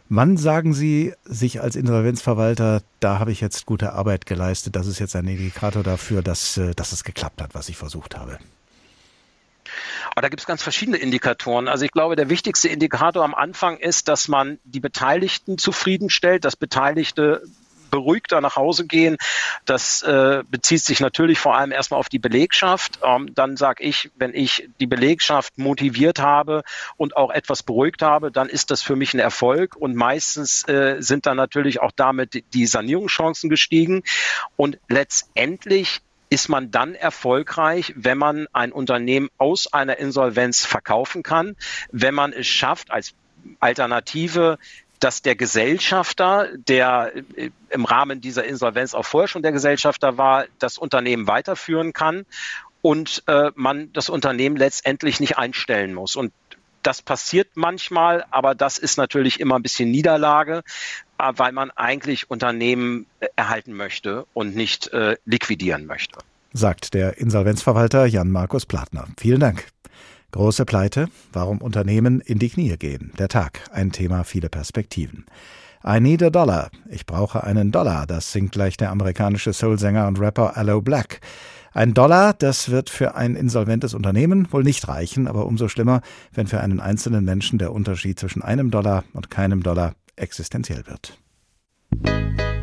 [0.08, 4.98] Wann sagen Sie sich als Insolvenzverwalter, da habe ich jetzt gute Arbeit geleistet, das ist
[4.98, 8.38] jetzt ein Indikator dafür, dass, äh, dass es geklappt hat, was ich versucht habe?
[10.10, 11.68] Aber da gibt es ganz verschiedene Indikatoren.
[11.68, 16.56] Also ich glaube, der wichtigste Indikator am Anfang ist, dass man die Beteiligten zufriedenstellt, dass
[16.56, 17.42] Beteiligte
[17.94, 19.16] beruhigter nach Hause gehen.
[19.66, 22.98] Das äh, bezieht sich natürlich vor allem erstmal auf die Belegschaft.
[23.04, 26.64] Ähm, dann sage ich, wenn ich die Belegschaft motiviert habe
[26.96, 29.76] und auch etwas beruhigt habe, dann ist das für mich ein Erfolg.
[29.76, 34.02] Und meistens äh, sind dann natürlich auch damit die Sanierungschancen gestiegen.
[34.56, 41.56] Und letztendlich ist man dann erfolgreich, wenn man ein Unternehmen aus einer Insolvenz verkaufen kann,
[41.92, 43.14] wenn man es schafft, als
[43.60, 44.58] Alternative
[45.00, 47.12] dass der Gesellschafter, der
[47.68, 52.24] im Rahmen dieser Insolvenz auch vorher schon der Gesellschafter war, das Unternehmen weiterführen kann
[52.80, 56.16] und äh, man das Unternehmen letztendlich nicht einstellen muss.
[56.16, 56.32] Und
[56.86, 60.62] das passiert manchmal, aber das ist natürlich immer ein bisschen Niederlage,
[61.18, 66.18] äh, weil man eigentlich Unternehmen äh, erhalten möchte und nicht äh, liquidieren möchte.
[66.52, 69.08] Sagt der Insolvenzverwalter Jan-Markus Platner.
[69.18, 69.66] Vielen Dank.
[70.30, 73.12] Große Pleite, warum Unternehmen in die Knie gehen.
[73.18, 75.26] Der Tag, ein Thema, viele Perspektiven.
[75.86, 76.70] I need a dollar.
[76.90, 78.06] Ich brauche einen Dollar.
[78.06, 81.20] Das singt gleich der amerikanische Soulsänger und Rapper Allo Black.
[81.74, 86.46] Ein Dollar, das wird für ein insolventes Unternehmen wohl nicht reichen, aber umso schlimmer, wenn
[86.46, 91.18] für einen einzelnen Menschen der Unterschied zwischen einem Dollar und keinem Dollar existenziell wird.
[92.06, 92.53] I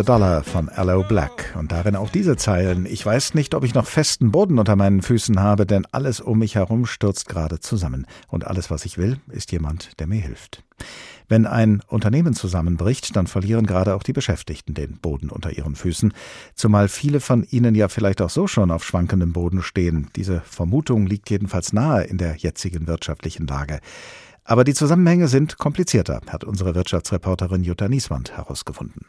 [0.00, 1.54] A Dollar von Allo Black.
[1.58, 2.86] Und darin auch diese Zeilen.
[2.86, 6.38] Ich weiß nicht, ob ich noch festen Boden unter meinen Füßen habe, denn alles um
[6.38, 8.06] mich herum stürzt gerade zusammen.
[8.28, 10.64] Und alles, was ich will, ist jemand, der mir hilft.
[11.28, 16.14] Wenn ein Unternehmen zusammenbricht, dann verlieren gerade auch die Beschäftigten den Boden unter ihren Füßen,
[16.54, 20.08] zumal viele von ihnen ja vielleicht auch so schon auf schwankendem Boden stehen.
[20.16, 23.80] Diese Vermutung liegt jedenfalls nahe in der jetzigen wirtschaftlichen Lage.
[24.44, 29.04] Aber die Zusammenhänge sind komplizierter, hat unsere Wirtschaftsreporterin Jutta Nieswand herausgefunden.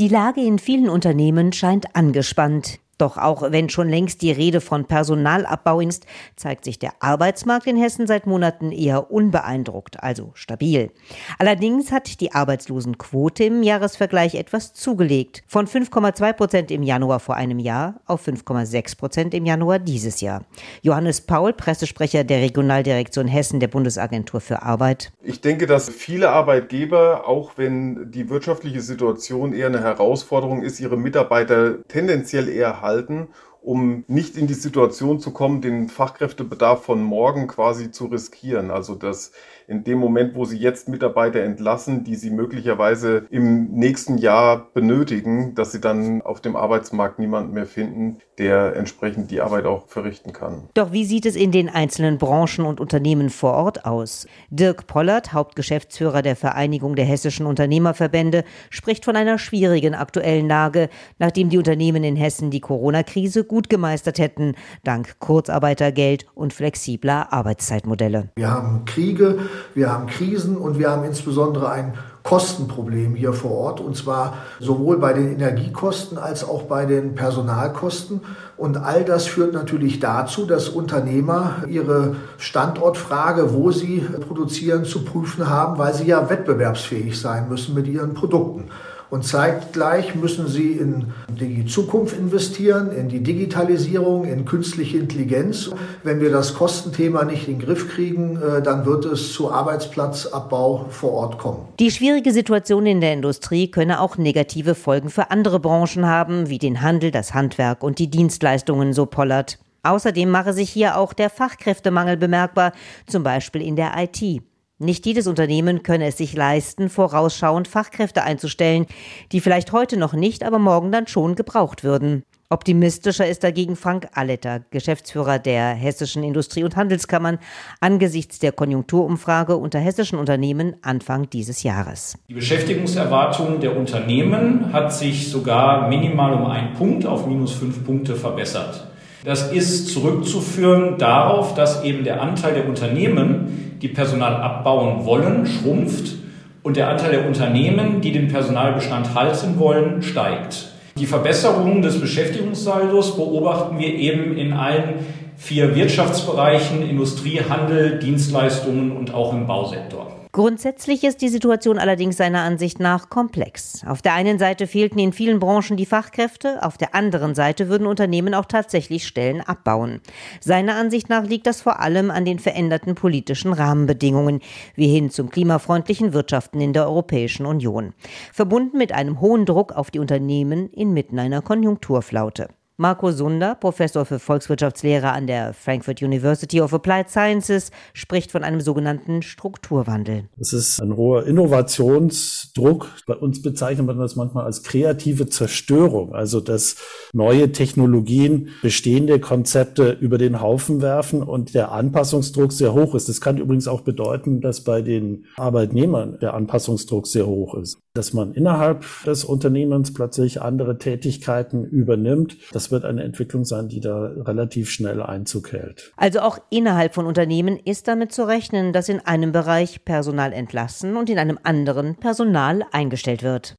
[0.00, 2.78] Die Lage in vielen Unternehmen scheint angespannt.
[3.00, 7.78] Doch auch wenn schon längst die Rede von Personalabbau ist, zeigt sich der Arbeitsmarkt in
[7.78, 10.90] Hessen seit Monaten eher unbeeindruckt, also stabil.
[11.38, 15.42] Allerdings hat die Arbeitslosenquote im Jahresvergleich etwas zugelegt.
[15.46, 20.44] Von 5,2 Prozent im Januar vor einem Jahr auf 5,6 Prozent im Januar dieses Jahr.
[20.82, 25.10] Johannes Paul, Pressesprecher der Regionaldirektion Hessen der Bundesagentur für Arbeit.
[25.22, 30.98] Ich denke, dass viele Arbeitgeber, auch wenn die wirtschaftliche Situation eher eine Herausforderung ist, ihre
[30.98, 33.28] Mitarbeiter tendenziell eher halten halten,
[33.62, 38.70] um nicht in die Situation zu kommen, den Fachkräftebedarf von morgen quasi zu riskieren.
[38.70, 39.32] Also dass
[39.70, 45.54] in dem Moment, wo sie jetzt Mitarbeiter entlassen, die sie möglicherweise im nächsten Jahr benötigen,
[45.54, 50.32] dass sie dann auf dem Arbeitsmarkt niemanden mehr finden, der entsprechend die Arbeit auch verrichten
[50.32, 50.68] kann.
[50.74, 54.26] Doch wie sieht es in den einzelnen Branchen und Unternehmen vor Ort aus?
[54.48, 60.88] Dirk Pollert, Hauptgeschäftsführer der Vereinigung der hessischen Unternehmerverbände, spricht von einer schwierigen aktuellen Lage,
[61.20, 68.30] nachdem die Unternehmen in Hessen die Corona-Krise gut gemeistert hätten, dank Kurzarbeitergeld und flexibler Arbeitszeitmodelle.
[68.34, 69.38] Wir haben Kriege,
[69.74, 74.98] wir haben Krisen und wir haben insbesondere ein Kostenproblem hier vor Ort und zwar sowohl
[74.98, 78.20] bei den Energiekosten als auch bei den Personalkosten.
[78.58, 85.48] Und all das führt natürlich dazu, dass Unternehmer ihre Standortfrage, wo sie produzieren, zu prüfen
[85.48, 88.70] haben, weil sie ja wettbewerbsfähig sein müssen mit ihren Produkten.
[89.10, 95.70] Und zeitgleich müssen sie in die Zukunft investieren, in die Digitalisierung, in künstliche Intelligenz.
[96.04, 100.86] Wenn wir das Kostenthema nicht in den Griff kriegen, äh, dann wird es zu Arbeitsplatzabbau
[100.90, 101.68] vor Ort kommen.
[101.80, 106.58] Die schwierige Situation in der Industrie könne auch negative Folgen für andere Branchen haben, wie
[106.58, 109.58] den Handel, das Handwerk und die Dienstleistungen, so Pollert.
[109.82, 112.72] Außerdem mache sich hier auch der Fachkräftemangel bemerkbar,
[113.06, 114.42] zum Beispiel in der IT.
[114.82, 118.86] Nicht jedes Unternehmen könne es sich leisten, vorausschauend Fachkräfte einzustellen,
[119.30, 122.22] die vielleicht heute noch nicht, aber morgen dann schon gebraucht würden.
[122.48, 127.38] Optimistischer ist dagegen Frank Alletter, Geschäftsführer der Hessischen Industrie- und Handelskammern,
[127.80, 132.16] angesichts der Konjunkturumfrage unter hessischen Unternehmen Anfang dieses Jahres.
[132.30, 138.16] Die Beschäftigungserwartung der Unternehmen hat sich sogar minimal um einen Punkt auf minus fünf Punkte
[138.16, 138.89] verbessert.
[139.24, 146.14] Das ist zurückzuführen darauf, dass eben der Anteil der Unternehmen, die Personal abbauen wollen, schrumpft
[146.62, 150.68] und der Anteil der Unternehmen, die den Personalbestand halten wollen, steigt.
[150.98, 154.94] Die Verbesserung des Beschäftigungssaldos beobachten wir eben in allen
[155.36, 160.19] vier Wirtschaftsbereichen Industrie, Handel, Dienstleistungen und auch im Bausektor.
[160.32, 163.84] Grundsätzlich ist die Situation allerdings seiner Ansicht nach komplex.
[163.84, 167.88] Auf der einen Seite fehlten in vielen Branchen die Fachkräfte, auf der anderen Seite würden
[167.88, 170.00] Unternehmen auch tatsächlich Stellen abbauen.
[170.40, 174.40] Seiner Ansicht nach liegt das vor allem an den veränderten politischen Rahmenbedingungen,
[174.76, 177.92] wie hin zum klimafreundlichen Wirtschaften in der Europäischen Union,
[178.32, 182.50] verbunden mit einem hohen Druck auf die Unternehmen inmitten einer Konjunkturflaute.
[182.80, 188.62] Marco Sunder, Professor für Volkswirtschaftslehre an der Frankfurt University of Applied Sciences, spricht von einem
[188.62, 190.30] sogenannten Strukturwandel.
[190.38, 192.88] Es ist ein hoher Innovationsdruck.
[193.06, 196.76] Bei uns bezeichnet man das manchmal als kreative Zerstörung, also dass
[197.12, 203.10] neue Technologien bestehende Konzepte über den Haufen werfen und der Anpassungsdruck sehr hoch ist.
[203.10, 207.76] Das kann übrigens auch bedeuten, dass bei den Arbeitnehmern der Anpassungsdruck sehr hoch ist.
[207.92, 212.38] Dass man innerhalb des Unternehmens plötzlich andere Tätigkeiten übernimmt,
[212.70, 215.92] das wird eine Entwicklung sein, die da relativ schnell Einzug hält.
[215.96, 220.96] Also auch innerhalb von Unternehmen ist damit zu rechnen, dass in einem Bereich Personal entlassen
[220.96, 223.56] und in einem anderen Personal eingestellt wird.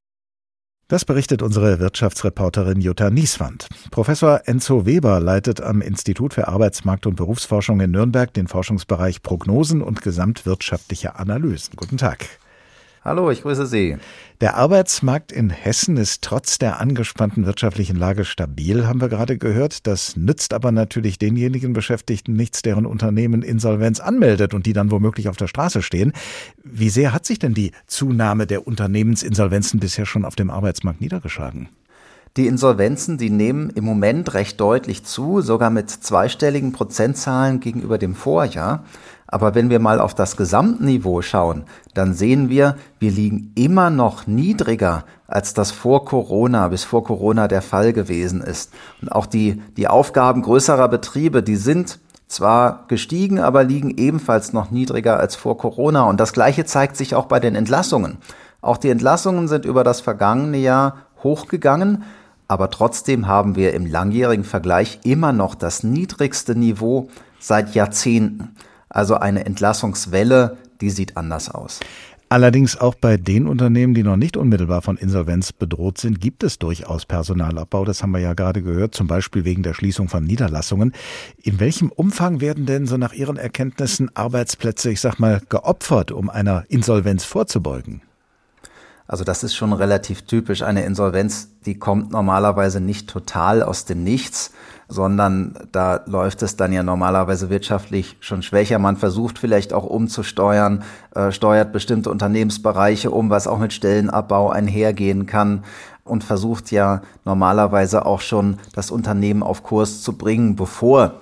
[0.88, 3.68] Das berichtet unsere Wirtschaftsreporterin Jutta Nieswand.
[3.92, 9.82] Professor Enzo Weber leitet am Institut für Arbeitsmarkt und Berufsforschung in Nürnberg den Forschungsbereich Prognosen
[9.82, 11.76] und gesamtwirtschaftliche Analysen.
[11.76, 12.28] Guten Tag.
[13.04, 13.98] Hallo, ich grüße Sie.
[14.42, 19.88] Der Arbeitsmarkt in Hessen ist trotz der angespannten wirtschaftlichen Lage stabil, haben wir gerade gehört.
[19.88, 25.30] Das nützt aber natürlich denjenigen Beschäftigten nichts, deren Unternehmen Insolvenz anmeldet und die dann womöglich
[25.30, 26.14] auf der Straße stehen.
[26.64, 31.70] Wie sehr hat sich denn die Zunahme der Unternehmensinsolvenzen bisher schon auf dem Arbeitsmarkt niedergeschlagen?
[32.38, 38.16] Die Insolvenzen, die nehmen im Moment recht deutlich zu, sogar mit zweistelligen Prozentzahlen gegenüber dem
[38.16, 38.86] Vorjahr.
[39.32, 41.64] Aber wenn wir mal auf das Gesamtniveau schauen,
[41.94, 47.48] dann sehen wir, wir liegen immer noch niedriger, als das vor Corona, bis vor Corona
[47.48, 48.72] der Fall gewesen ist.
[49.02, 54.70] Und auch die, die Aufgaben größerer Betriebe, die sind zwar gestiegen, aber liegen ebenfalls noch
[54.70, 56.04] niedriger als vor Corona.
[56.04, 58.18] Und das Gleiche zeigt sich auch bei den Entlassungen.
[58.62, 62.04] Auch die Entlassungen sind über das vergangene Jahr hochgegangen
[62.52, 67.08] aber trotzdem haben wir im langjährigen Vergleich immer noch das niedrigste Niveau
[67.40, 68.58] seit Jahrzehnten.
[68.92, 71.80] Also eine Entlassungswelle, die sieht anders aus.
[72.28, 76.60] Allerdings auch bei den Unternehmen, die noch nicht unmittelbar von Insolvenz bedroht sind, gibt es
[76.60, 77.84] durchaus Personalabbau.
[77.84, 80.94] Das haben wir ja gerade gehört, zum Beispiel wegen der Schließung von Niederlassungen.
[81.44, 86.30] In welchem Umfang werden denn so nach Ihren Erkenntnissen Arbeitsplätze, ich sag mal, geopfert, um
[86.30, 88.02] einer Insolvenz vorzubeugen?
[89.08, 90.62] Also das ist schon relativ typisch.
[90.62, 94.54] Eine Insolvenz, die kommt normalerweise nicht total aus dem Nichts,
[94.92, 98.78] sondern da läuft es dann ja normalerweise wirtschaftlich schon schwächer.
[98.78, 100.84] Man versucht vielleicht auch umzusteuern,
[101.16, 105.64] äh, steuert bestimmte Unternehmensbereiche um, was auch mit Stellenabbau einhergehen kann
[106.04, 111.14] und versucht ja normalerweise auch schon das Unternehmen auf Kurs zu bringen, bevor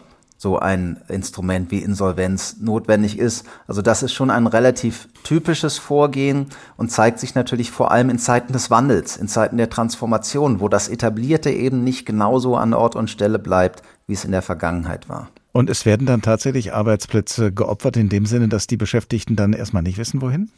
[0.41, 3.45] so ein Instrument wie Insolvenz notwendig ist.
[3.67, 6.45] Also das ist schon ein relativ typisches Vorgehen
[6.77, 10.69] und zeigt sich natürlich vor allem in Zeiten des Wandels, in Zeiten der Transformation, wo
[10.69, 15.09] das Etablierte eben nicht genauso an Ort und Stelle bleibt, wie es in der Vergangenheit
[15.09, 15.27] war.
[15.51, 19.83] Und es werden dann tatsächlich Arbeitsplätze geopfert in dem Sinne, dass die Beschäftigten dann erstmal
[19.83, 20.49] nicht wissen, wohin?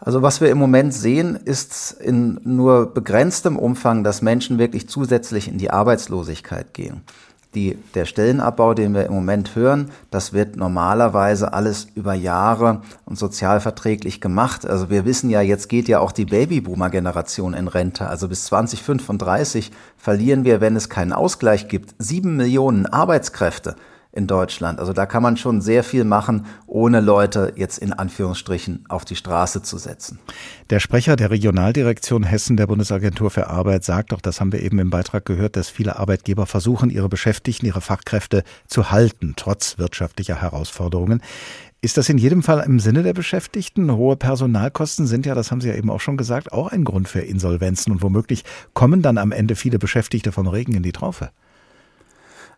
[0.00, 5.46] Also was wir im Moment sehen, ist in nur begrenztem Umfang, dass Menschen wirklich zusätzlich
[5.46, 7.02] in die Arbeitslosigkeit gehen
[7.54, 13.18] die, der Stellenabbau, den wir im Moment hören, das wird normalerweise alles über Jahre und
[13.18, 14.66] sozialverträglich gemacht.
[14.66, 18.08] Also wir wissen ja, jetzt geht ja auch die Babyboomer-Generation in Rente.
[18.08, 23.76] Also bis 2035 verlieren wir, wenn es keinen Ausgleich gibt, sieben Millionen Arbeitskräfte
[24.14, 24.78] in Deutschland.
[24.78, 29.16] Also da kann man schon sehr viel machen, ohne Leute jetzt in Anführungsstrichen auf die
[29.16, 30.18] Straße zu setzen.
[30.70, 34.78] Der Sprecher der Regionaldirektion Hessen der Bundesagentur für Arbeit sagt doch, das haben wir eben
[34.78, 40.40] im Beitrag gehört, dass viele Arbeitgeber versuchen, ihre Beschäftigten, ihre Fachkräfte zu halten, trotz wirtschaftlicher
[40.40, 41.20] Herausforderungen.
[41.84, 43.94] Ist das in jedem Fall im Sinne der Beschäftigten?
[43.94, 47.08] Hohe Personalkosten sind ja, das haben Sie ja eben auch schon gesagt, auch ein Grund
[47.08, 51.28] für Insolvenzen und womöglich kommen dann am Ende viele Beschäftigte vom Regen in die Traufe.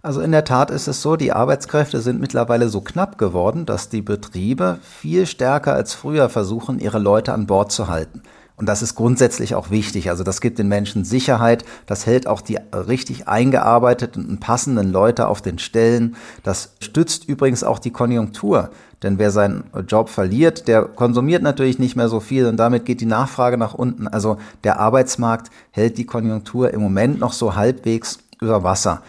[0.06, 3.88] Also in der Tat ist es so, die Arbeitskräfte sind mittlerweile so knapp geworden, dass
[3.88, 8.22] die Betriebe viel stärker als früher versuchen, ihre Leute an Bord zu halten.
[8.54, 10.08] Und das ist grundsätzlich auch wichtig.
[10.08, 11.64] Also das gibt den Menschen Sicherheit.
[11.86, 16.14] Das hält auch die richtig eingearbeiteten und passenden Leute auf den Stellen.
[16.44, 18.70] Das stützt übrigens auch die Konjunktur.
[19.02, 23.00] Denn wer seinen Job verliert, der konsumiert natürlich nicht mehr so viel und damit geht
[23.00, 24.06] die Nachfrage nach unten.
[24.06, 29.02] Also der Arbeitsmarkt hält die Konjunktur im Moment noch so halbwegs über Wasser.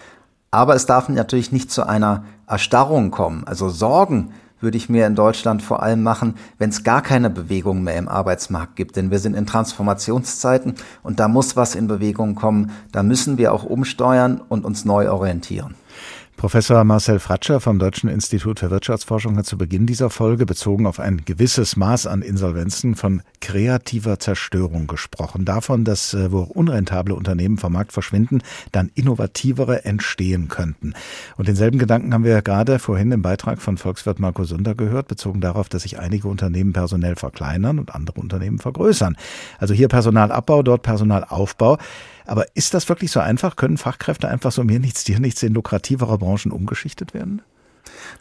[0.51, 3.43] Aber es darf natürlich nicht zu einer Erstarrung kommen.
[3.45, 7.83] Also Sorgen würde ich mir in Deutschland vor allem machen, wenn es gar keine Bewegung
[7.83, 8.95] mehr im Arbeitsmarkt gibt.
[8.95, 12.71] Denn wir sind in Transformationszeiten und da muss was in Bewegung kommen.
[12.91, 15.75] Da müssen wir auch umsteuern und uns neu orientieren.
[16.37, 20.99] Professor Marcel Fratscher vom Deutschen Institut für Wirtschaftsforschung hat zu Beginn dieser Folge bezogen auf
[20.99, 25.45] ein gewisses Maß an Insolvenzen von kreativer Zerstörung gesprochen.
[25.45, 30.93] Davon, dass äh, wo unrentable Unternehmen vom Markt verschwinden, dann innovativere entstehen könnten.
[31.37, 35.41] Und denselben Gedanken haben wir gerade vorhin im Beitrag von Volkswirt Marco Sunder gehört, bezogen
[35.41, 39.17] darauf, dass sich einige Unternehmen personell verkleinern und andere Unternehmen vergrößern.
[39.57, 41.79] Also hier Personalabbau, dort Personalaufbau.
[42.27, 43.55] Aber ist das wirklich so einfach?
[43.55, 47.41] Können Fachkräfte einfach so mir nichts, dir nichts in lukrativere Branchen umgeschichtet werden?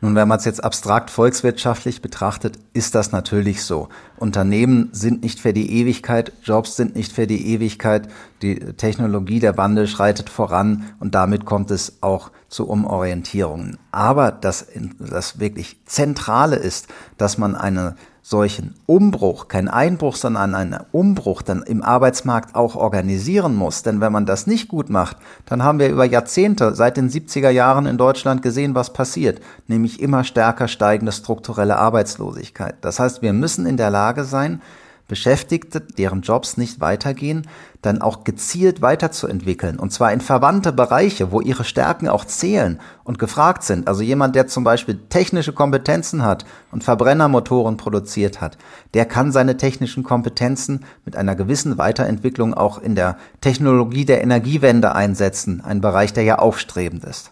[0.01, 3.89] Nun, wenn man es jetzt abstrakt volkswirtschaftlich betrachtet, ist das natürlich so.
[4.17, 8.09] Unternehmen sind nicht für die Ewigkeit, Jobs sind nicht für die Ewigkeit,
[8.43, 13.79] die Technologie, der Wandel schreitet voran und damit kommt es auch zu Umorientierungen.
[13.91, 14.67] Aber das,
[14.99, 16.89] das wirklich Zentrale ist,
[17.19, 17.97] dass man eine
[18.29, 23.85] solchen Umbruch, kein Einbruch, sondern einen Umbruch dann im Arbeitsmarkt auch organisieren muss.
[23.85, 27.51] Denn wenn man das nicht gut macht, dann haben wir über Jahrzehnte seit den 70er
[27.51, 32.75] Jahren in Deutschland gesehen, was passiert, nämlich immer stärker steigende strukturelle Arbeitslosigkeit.
[32.81, 34.61] Das heißt, wir müssen in der Lage sein,
[35.09, 37.47] Beschäftigte, deren Jobs nicht weitergehen,
[37.83, 39.79] dann auch gezielt weiterzuentwickeln.
[39.79, 43.87] Und zwar in verwandte Bereiche, wo ihre Stärken auch zählen und gefragt sind.
[43.87, 48.59] Also jemand, der zum Beispiel technische Kompetenzen hat und Verbrennermotoren produziert hat,
[48.95, 54.95] der kann seine technischen Kompetenzen mit einer gewissen Weiterentwicklung auch in der Technologie der Energiewende
[54.95, 55.63] einsetzen.
[55.65, 57.31] Ein Bereich, der ja aufstrebend ist.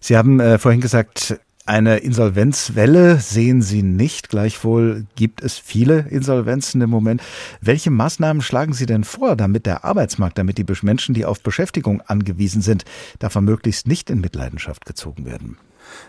[0.00, 4.28] Sie haben äh, vorhin gesagt, Eine Insolvenzwelle sehen Sie nicht.
[4.28, 7.22] Gleichwohl gibt es viele Insolvenzen im Moment.
[7.62, 12.02] Welche Maßnahmen schlagen Sie denn vor, damit der Arbeitsmarkt, damit die Menschen, die auf Beschäftigung
[12.02, 12.84] angewiesen sind,
[13.18, 15.56] davon möglichst nicht in Mitleidenschaft gezogen werden?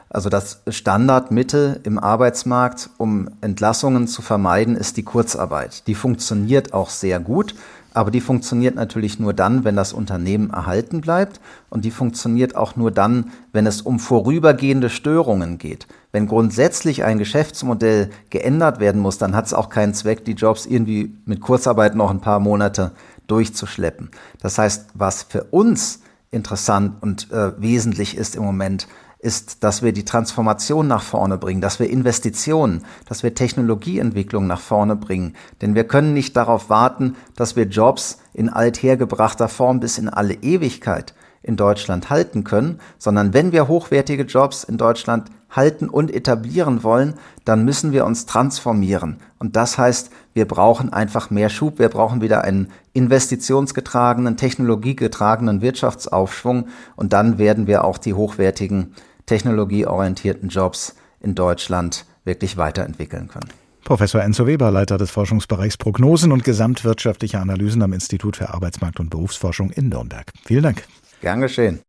[0.09, 5.87] Also das Standardmittel im Arbeitsmarkt, um Entlassungen zu vermeiden, ist die Kurzarbeit.
[5.87, 7.55] Die funktioniert auch sehr gut.
[7.95, 11.39] Aber die funktioniert natürlich nur dann, wenn das Unternehmen erhalten bleibt.
[11.69, 15.87] Und die funktioniert auch nur dann, wenn es um vorübergehende Störungen geht.
[16.11, 20.65] Wenn grundsätzlich ein Geschäftsmodell geändert werden muss, dann hat es auch keinen Zweck, die Jobs
[20.65, 22.91] irgendwie mit Kurzarbeit noch ein paar Monate
[23.27, 24.11] durchzuschleppen.
[24.41, 28.87] Das heißt, was für uns interessant und äh, wesentlich ist im Moment,
[29.19, 34.61] ist, dass wir die Transformation nach vorne bringen, dass wir Investitionen, dass wir Technologieentwicklung nach
[34.61, 35.35] vorne bringen.
[35.61, 40.35] Denn wir können nicht darauf warten, dass wir Jobs in althergebrachter Form bis in alle
[40.35, 46.83] Ewigkeit in Deutschland halten können, sondern wenn wir hochwertige Jobs in Deutschland halten und etablieren
[46.83, 47.13] wollen,
[47.45, 49.17] dann müssen wir uns transformieren.
[49.39, 56.69] Und das heißt, wir brauchen einfach mehr Schub, wir brauchen wieder einen investitionsgetragenen, technologiegetragenen Wirtschaftsaufschwung
[56.95, 63.49] und dann werden wir auch die hochwertigen technologieorientierten Jobs in Deutschland wirklich weiterentwickeln können.
[63.83, 69.09] Professor Enzo Weber, Leiter des Forschungsbereichs Prognosen und gesamtwirtschaftliche Analysen am Institut für Arbeitsmarkt und
[69.09, 70.31] Berufsforschung in Nürnberg.
[70.43, 70.83] Vielen Dank.
[71.21, 71.81] Gern geschehen.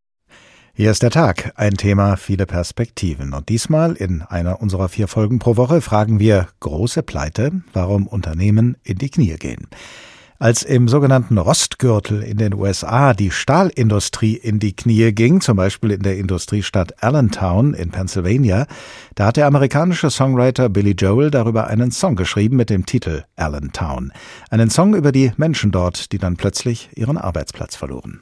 [0.75, 3.33] Hier ist der Tag, ein Thema, viele Perspektiven.
[3.33, 8.77] Und diesmal in einer unserer vier Folgen pro Woche fragen wir große Pleite, warum Unternehmen
[8.83, 9.69] in die Knie gehen.
[10.39, 15.93] Als im sogenannten Rostgürtel in den USA die Stahlindustrie in die Knie ging, zum Beispiel
[15.93, 18.67] in der Industriestadt Allentown in Pennsylvania,
[19.15, 24.13] da hat der amerikanische Songwriter Billy Joel darüber einen Song geschrieben mit dem Titel Allentown.
[24.51, 28.21] Einen Song über die Menschen dort, die dann plötzlich ihren Arbeitsplatz verloren.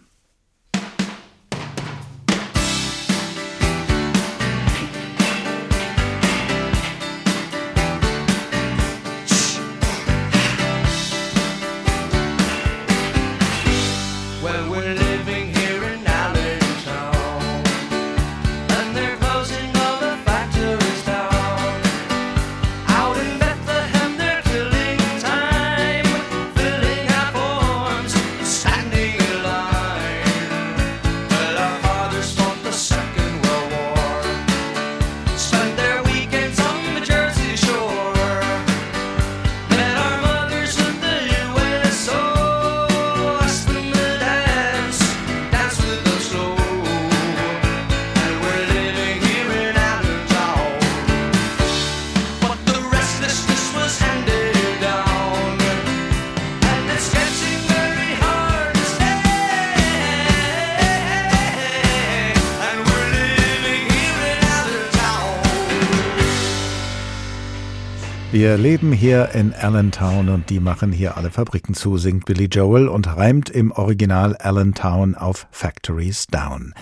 [69.05, 73.51] Hier in Allentown und die machen hier alle Fabriken zu, singt Billy Joel und reimt
[73.51, 76.73] im Original Allentown auf Factories Down.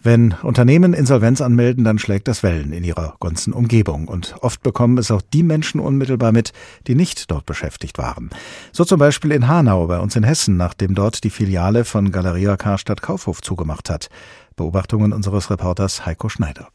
[0.00, 4.06] Wenn Unternehmen Insolvenz anmelden, dann schlägt das Wellen in ihrer ganzen Umgebung.
[4.06, 6.52] Und oft bekommen es auch die Menschen unmittelbar mit,
[6.86, 8.30] die nicht dort beschäftigt waren.
[8.70, 12.56] So zum Beispiel in Hanau bei uns in Hessen, nachdem dort die Filiale von Galeria
[12.56, 14.08] Karstadt Kaufhof zugemacht hat.
[14.54, 16.68] Beobachtungen unseres Reporters Heiko Schneider.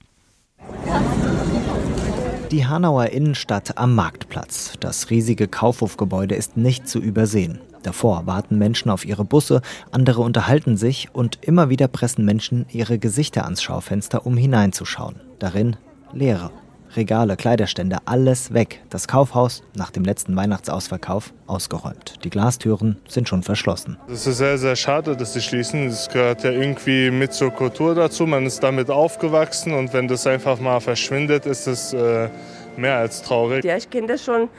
[2.51, 4.73] Die Hanauer Innenstadt am Marktplatz.
[4.81, 7.61] Das riesige Kaufhofgebäude ist nicht zu übersehen.
[7.81, 12.99] Davor warten Menschen auf ihre Busse, andere unterhalten sich und immer wieder pressen Menschen ihre
[12.99, 15.15] Gesichter ans Schaufenster, um hineinzuschauen.
[15.39, 15.77] Darin
[16.11, 16.51] Leere.
[16.95, 18.81] Regale, Kleiderstände, alles weg.
[18.89, 22.23] Das Kaufhaus nach dem letzten Weihnachtsausverkauf ausgeräumt.
[22.23, 23.97] Die Glastüren sind schon verschlossen.
[24.11, 25.87] Es ist sehr, sehr schade, dass sie schließen.
[25.87, 28.25] Es gehört ja irgendwie mit zur Kultur dazu.
[28.25, 32.29] Man ist damit aufgewachsen und wenn das einfach mal verschwindet, ist es äh,
[32.77, 33.63] mehr als traurig.
[33.63, 34.49] Ja, ich kenne das schon,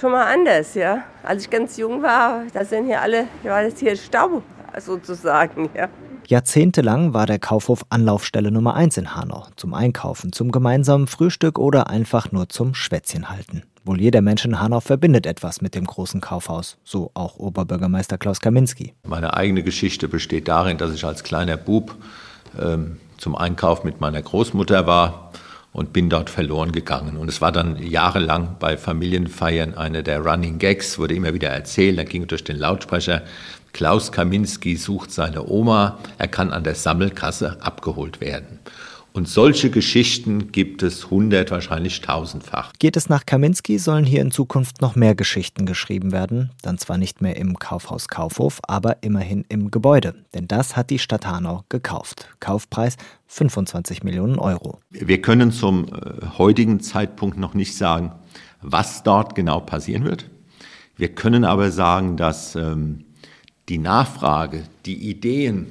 [0.00, 0.74] schon mal anders.
[0.74, 1.04] Ja.
[1.22, 4.42] Als ich ganz jung war, da sind hier alle, war das hier Stau
[4.78, 5.70] sozusagen.
[5.74, 5.88] Ja.
[6.28, 9.46] Jahrzehntelang war der Kaufhof Anlaufstelle Nummer 1 in Hanau.
[9.54, 13.62] Zum Einkaufen, zum gemeinsamen Frühstück oder einfach nur zum Schwätzchen halten.
[13.84, 18.40] Wohl jeder Mensch in Hanau verbindet etwas mit dem großen Kaufhaus, so auch Oberbürgermeister Klaus
[18.40, 18.94] Kaminski.
[19.06, 21.94] Meine eigene Geschichte besteht darin, dass ich als kleiner Bub
[22.60, 25.30] ähm, zum Einkauf mit meiner Großmutter war
[25.76, 27.18] und bin dort verloren gegangen.
[27.18, 31.98] Und es war dann jahrelang bei Familienfeiern eine der Running Gags, wurde immer wieder erzählt,
[31.98, 33.22] dann ging durch den Lautsprecher,
[33.76, 38.58] Klaus Kaminski sucht seine Oma, er kann an der Sammelkasse abgeholt werden.
[39.12, 42.72] Und solche Geschichten gibt es hundert, wahrscheinlich tausendfach.
[42.78, 46.52] Geht es nach Kaminski, sollen hier in Zukunft noch mehr Geschichten geschrieben werden.
[46.62, 50.14] Dann zwar nicht mehr im Kaufhaus Kaufhof, aber immerhin im Gebäude.
[50.32, 52.34] Denn das hat die Stadt Hanau gekauft.
[52.40, 52.96] Kaufpreis
[53.26, 54.78] 25 Millionen Euro.
[54.88, 58.12] Wir können zum äh, heutigen Zeitpunkt noch nicht sagen,
[58.62, 60.30] was dort genau passieren wird.
[60.96, 63.05] Wir können aber sagen, dass ähm,
[63.68, 65.66] die Nachfrage, die Ideen,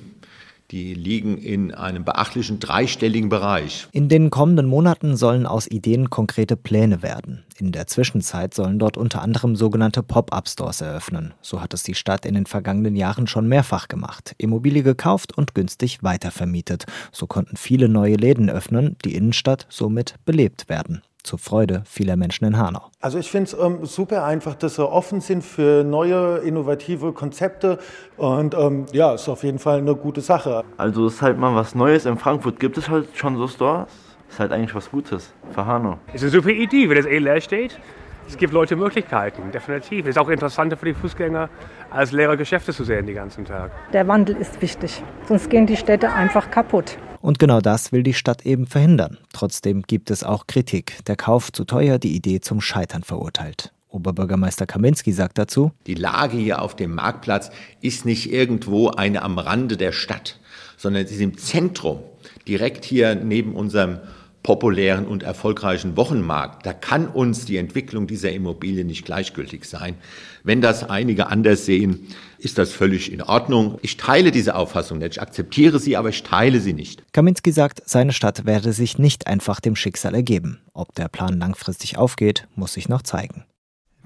[0.72, 3.88] die liegen in einem beachtlichen dreistelligen Bereich.
[3.92, 7.44] In den kommenden Monaten sollen aus Ideen konkrete Pläne werden.
[7.58, 11.34] In der Zwischenzeit sollen dort unter anderem sogenannte Pop-up-Stores eröffnen.
[11.42, 14.34] So hat es die Stadt in den vergangenen Jahren schon mehrfach gemacht.
[14.38, 16.86] Immobilie gekauft und günstig weitervermietet.
[17.12, 22.46] So konnten viele neue Läden öffnen, die Innenstadt somit belebt werden zur Freude vieler Menschen
[22.46, 22.90] in Hanau.
[23.02, 27.80] Also ich finde es ähm, super einfach, dass sie offen sind für neue, innovative Konzepte
[28.18, 30.64] und ähm, ja, ist auf jeden Fall eine gute Sache.
[30.78, 32.06] Also es ist halt mal was Neues.
[32.06, 33.88] In Frankfurt gibt es halt schon so Stores.
[34.30, 36.00] Ist halt eigentlich was Gutes für Hanau.
[36.14, 37.80] Ist eine super Idee, wenn das eh leer steht.
[38.28, 40.06] Es gibt Leute Möglichkeiten, definitiv.
[40.06, 41.48] Es ist auch interessanter für die Fußgänger,
[41.92, 43.72] als leere Geschäfte zu sehen den ganzen Tag.
[43.94, 46.98] Der Wandel ist wichtig, sonst gehen die Städte einfach kaputt.
[47.26, 49.18] Und genau das will die Stadt eben verhindern.
[49.34, 51.04] Trotzdem gibt es auch Kritik.
[51.08, 53.74] Der Kauf zu teuer, die Idee zum Scheitern verurteilt.
[53.90, 57.50] Oberbürgermeister Kaminski sagt dazu, Die Lage hier auf dem Marktplatz
[57.82, 60.40] ist nicht irgendwo eine am Rande der Stadt,
[60.78, 62.02] sondern sie ist im Zentrum,
[62.48, 63.98] direkt hier neben unserem
[64.44, 66.68] populären und erfolgreichen Wochenmarkt.
[66.68, 69.96] Da kann uns die Entwicklung dieser Immobilie nicht gleichgültig sein.
[70.44, 72.06] Wenn das einige anders sehen,
[72.46, 73.80] ist das völlig in Ordnung.
[73.82, 75.14] Ich teile diese Auffassung nicht.
[75.14, 77.04] Ich akzeptiere sie, aber ich teile sie nicht.
[77.12, 80.62] Kaminski sagt, seine Stadt werde sich nicht einfach dem Schicksal ergeben.
[80.74, 83.44] Ob der Plan langfristig aufgeht, muss sich noch zeigen.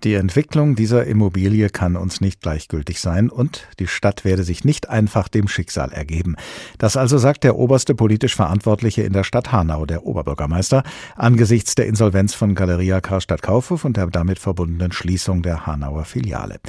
[0.06, 4.88] Die Entwicklung dieser Immobilie kann uns nicht gleichgültig sein und die Stadt werde sich nicht
[4.88, 6.38] einfach dem Schicksal ergeben.
[6.78, 10.84] Das also sagt der oberste politisch Verantwortliche in der Stadt Hanau, der Oberbürgermeister,
[11.18, 16.62] angesichts der Insolvenz von Galeria Karstadt Kaufhof und der damit verbundenen Schließung der Hanauer Filiale.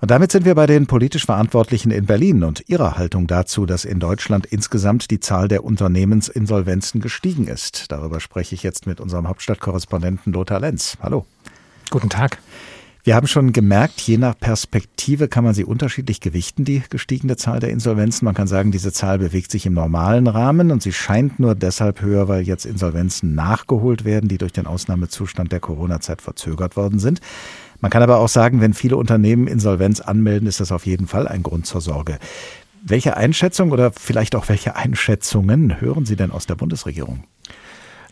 [0.00, 3.84] Und damit sind wir bei den politisch Verantwortlichen in Berlin und ihrer Haltung dazu, dass
[3.84, 7.90] in Deutschland insgesamt die Zahl der Unternehmensinsolvenzen gestiegen ist.
[7.90, 10.96] Darüber spreche ich jetzt mit unserem Hauptstadtkorrespondenten Lothar Lenz.
[11.02, 11.26] Hallo.
[11.90, 12.38] Guten Tag.
[13.02, 17.58] Wir haben schon gemerkt, je nach Perspektive kann man sie unterschiedlich gewichten, die gestiegene Zahl
[17.58, 18.26] der Insolvenzen.
[18.26, 22.02] Man kann sagen, diese Zahl bewegt sich im normalen Rahmen und sie scheint nur deshalb
[22.02, 27.20] höher, weil jetzt Insolvenzen nachgeholt werden, die durch den Ausnahmezustand der Corona-Zeit verzögert worden sind.
[27.80, 31.28] Man kann aber auch sagen, wenn viele Unternehmen Insolvenz anmelden, ist das auf jeden Fall
[31.28, 32.18] ein Grund zur Sorge.
[32.82, 37.24] Welche Einschätzung oder vielleicht auch welche Einschätzungen hören Sie denn aus der Bundesregierung?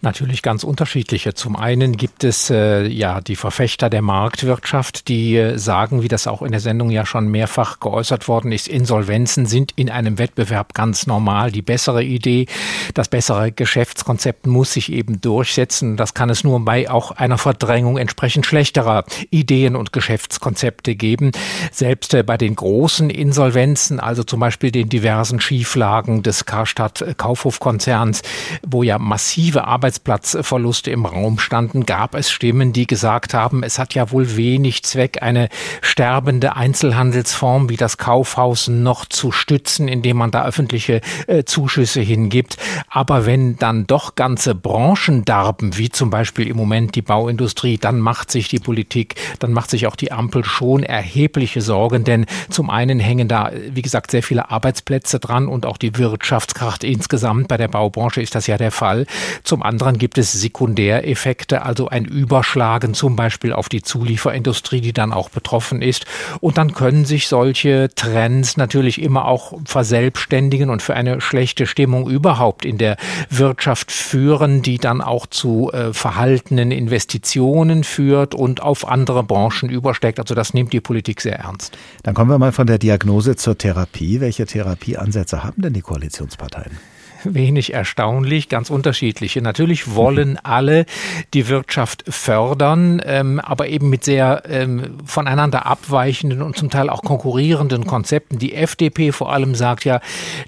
[0.03, 1.33] Natürlich ganz unterschiedliche.
[1.33, 6.27] Zum einen gibt es äh, ja die Verfechter der Marktwirtschaft, die äh, sagen, wie das
[6.27, 10.75] auch in der Sendung ja schon mehrfach geäußert worden ist, Insolvenzen sind in einem Wettbewerb
[10.75, 11.51] ganz normal.
[11.51, 12.47] Die bessere Idee,
[12.93, 15.97] das bessere Geschäftskonzept muss sich eben durchsetzen.
[15.97, 21.33] Das kann es nur bei auch einer Verdrängung entsprechend schlechterer Ideen und Geschäftskonzepte geben.
[21.73, 28.21] Selbst äh, bei den großen Insolvenzen, also zum Beispiel den diversen Schieflagen des Karstadt Kaufhofkonzerns,
[28.67, 33.79] wo ja massive Arbeit Arbeitsplatzverluste im Raum standen, gab es Stimmen, die gesagt haben, es
[33.79, 35.49] hat ja wohl wenig Zweck, eine
[35.81, 42.57] sterbende Einzelhandelsform wie das Kaufhaus noch zu stützen, indem man da öffentliche äh, Zuschüsse hingibt.
[42.89, 48.01] Aber wenn dann doch ganze Branchen darben, wie zum Beispiel im Moment die Bauindustrie, dann
[48.01, 52.71] macht sich die Politik, dann macht sich auch die Ampel schon erhebliche Sorgen, denn zum
[52.71, 57.47] einen hängen da, wie gesagt, sehr viele Arbeitsplätze dran und auch die Wirtschaftskraft insgesamt.
[57.47, 59.07] Bei der Baubranche ist das ja der Fall.
[59.45, 64.95] Zum anderen anderen gibt es Sekundäreffekte, also ein Überschlagen zum Beispiel auf die Zulieferindustrie, die
[64.95, 66.07] dann auch betroffen ist.
[66.41, 72.09] Und dann können sich solche Trends natürlich immer auch verselbstständigen und für eine schlechte Stimmung
[72.09, 72.97] überhaupt in der
[73.29, 80.19] Wirtschaft führen, die dann auch zu äh, verhaltenen Investitionen führt und auf andere Branchen übersteckt.
[80.19, 81.77] Also das nimmt die Politik sehr ernst.
[82.03, 84.21] Dann kommen wir mal von der Diagnose zur Therapie.
[84.21, 86.96] Welche Therapieansätze haben denn die Koalitionsparteien?
[87.35, 89.43] Wenig erstaunlich, ganz unterschiedliche.
[89.43, 90.87] Natürlich wollen alle
[91.35, 97.03] die Wirtschaft fördern, ähm, aber eben mit sehr ähm, voneinander abweichenden und zum Teil auch
[97.03, 98.39] konkurrierenden Konzepten.
[98.39, 100.01] Die FDP vor allem sagt ja,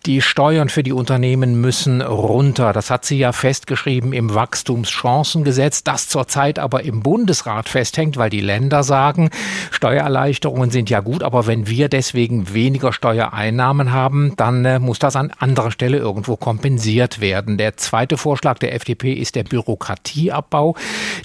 [0.07, 2.73] die Steuern für die Unternehmen müssen runter.
[2.73, 8.41] Das hat sie ja festgeschrieben im Wachstumschancengesetz, das zurzeit aber im Bundesrat festhängt, weil die
[8.41, 9.31] Länder sagen,
[9.71, 15.17] Steuererleichterungen sind ja gut, aber wenn wir deswegen weniger Steuereinnahmen haben, dann äh, muss das
[15.17, 17.57] an anderer Stelle irgendwo kompensiert kompensiert werden.
[17.57, 20.77] Der zweite Vorschlag der FDP ist der Bürokratieabbau.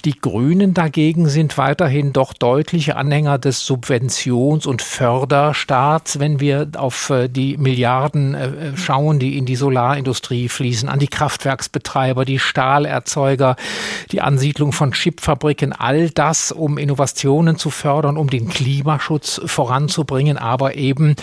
[0.05, 7.09] Die Grünen dagegen sind weiterhin doch deutliche Anhänger des Subventions- und Förderstaats, wenn wir auf
[7.09, 13.57] äh, die Milliarden äh, schauen, die in die Solarindustrie fließen, an die Kraftwerksbetreiber, die Stahlerzeuger,
[14.13, 20.75] die Ansiedlung von Chipfabriken, all das, um Innovationen zu fördern, um den Klimaschutz voranzubringen, aber
[20.75, 21.17] eben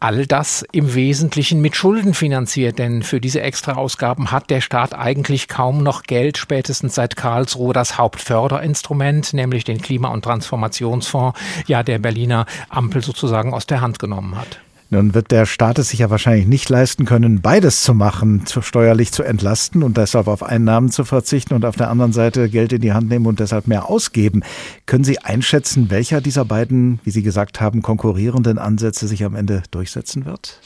[0.00, 5.46] all das im Wesentlichen mit Schulden finanziert, denn für diese Extraausgaben hat der Staat eigentlich
[5.46, 11.98] kaum noch Geld, spätestens seit Karlsruhe das Hauptförderinstrument, nämlich den Klima- und Transformationsfonds, ja der
[11.98, 14.58] Berliner Ampel sozusagen aus der Hand genommen hat.
[14.92, 18.60] Nun wird der Staat es sich ja wahrscheinlich nicht leisten können, beides zu machen, zu
[18.60, 22.72] steuerlich zu entlasten und deshalb auf Einnahmen zu verzichten und auf der anderen Seite Geld
[22.72, 24.42] in die Hand nehmen und deshalb mehr ausgeben.
[24.86, 29.62] Können Sie einschätzen, welcher dieser beiden, wie Sie gesagt haben, konkurrierenden Ansätze sich am Ende
[29.70, 30.60] durchsetzen wird?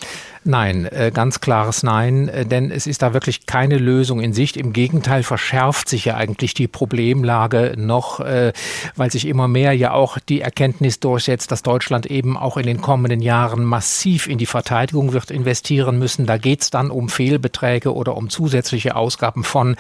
[0.47, 4.59] Nein, äh, ganz klares Nein, äh, denn es ist da wirklich keine Lösung in Sicht.
[4.59, 8.53] Im Gegenteil verschärft sich ja eigentlich die Problemlage noch, äh,
[8.95, 12.83] weil sich immer mehr ja auch die Erkenntnis durchsetzt, dass Deutschland eben auch in den
[12.83, 16.27] kommenden Jahren massiv in die Verteidigung wird investieren müssen.
[16.27, 19.77] Da geht es dann um Fehlbeträge oder um zusätzliche Ausgaben von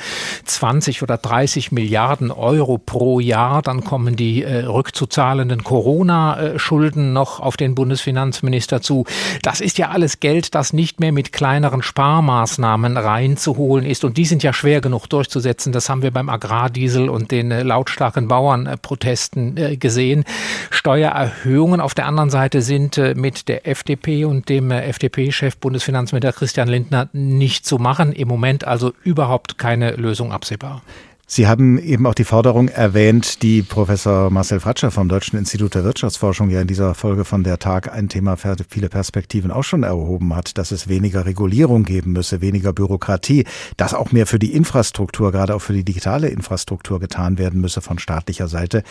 [0.46, 3.60] 20 oder 30 Milliarden Euro pro Jahr.
[3.60, 9.04] Dann kommen die rückzuzahlenden Corona-Schulden noch auf den Bundesfinanzminister zu.
[9.42, 14.05] Das ist ja alles Geld, das nicht mehr mit kleineren Sparmaßnahmen reinzuholen ist.
[14.05, 15.72] Und die sind ja schwer genug durchzusetzen.
[15.72, 20.24] Das haben wir beim Agrardiesel und den äh, lautstarken Bauernprotesten äh, gesehen.
[20.70, 26.68] Steuererhöhungen auf der anderen Seite sind äh, mit der FDP und dem FDP-Chef Bundesfinanzminister Christian
[26.68, 28.12] Lindner nicht zu machen.
[28.12, 30.82] Im Moment also überhaupt keine Lösung absehbar.
[31.27, 35.83] Sie haben eben auch die Forderung erwähnt, die Professor Marcel Fratscher vom Deutschen Institut der
[35.83, 39.85] Wirtschaftsforschung ja in dieser Folge von der Tag ein Thema für viele Perspektiven auch schon
[39.85, 43.47] erhoben hat, dass es weniger Regulierung geben müsse, weniger Bürokratie,
[43.79, 47.81] dass auch mehr für die Infrastruktur, gerade auch für die digitale Infrastruktur getan werden müsse
[47.81, 48.83] von staatlicher Seite.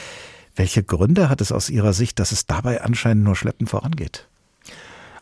[0.56, 4.28] Welche Gründe hat es aus Ihrer Sicht, dass es dabei anscheinend nur schleppend vorangeht?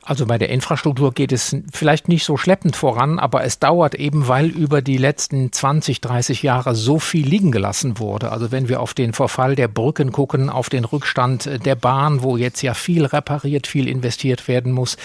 [0.03, 4.27] Also bei der Infrastruktur geht es vielleicht nicht so schleppend voran, aber es dauert eben,
[4.27, 8.31] weil über die letzten 20, 30 Jahre so viel liegen gelassen wurde.
[8.31, 12.35] Also wenn wir auf den Verfall der Brücken gucken, auf den Rückstand der Bahn, wo
[12.35, 14.97] jetzt ja viel repariert, viel investiert werden muss,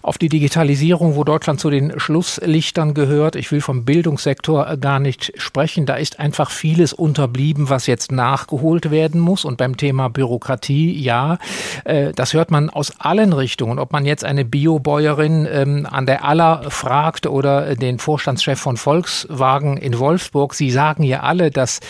[0.00, 3.36] auf die Digitalisierung, wo Deutschland zu den Schlusslichtern gehört.
[3.36, 5.84] Ich will vom Bildungssektor gar nicht sprechen.
[5.84, 9.44] Da ist einfach vieles unterblieben, was jetzt nachgeholt werden muss.
[9.44, 11.36] Und beim Thema Bürokratie, ja,
[11.84, 13.78] äh, das hört man aus allen Richtungen.
[13.78, 19.76] Ob man jetzt eine Biobäuerin ähm, an der Aller fragt oder den Vorstandschef von Volkswagen
[19.76, 21.80] in Wolfsburg, sie sagen ja alle, dass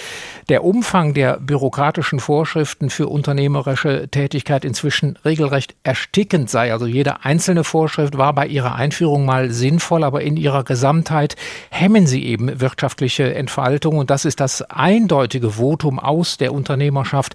[0.49, 6.73] der Umfang der bürokratischen Vorschriften für unternehmerische Tätigkeit inzwischen regelrecht erstickend sei.
[6.73, 11.37] Also jede einzelne Vorschrift war bei ihrer Einführung mal sinnvoll, aber in ihrer Gesamtheit
[11.69, 13.99] hemmen sie eben wirtschaftliche Entfaltung.
[13.99, 17.35] Und das ist das eindeutige Votum aus der Unternehmerschaft,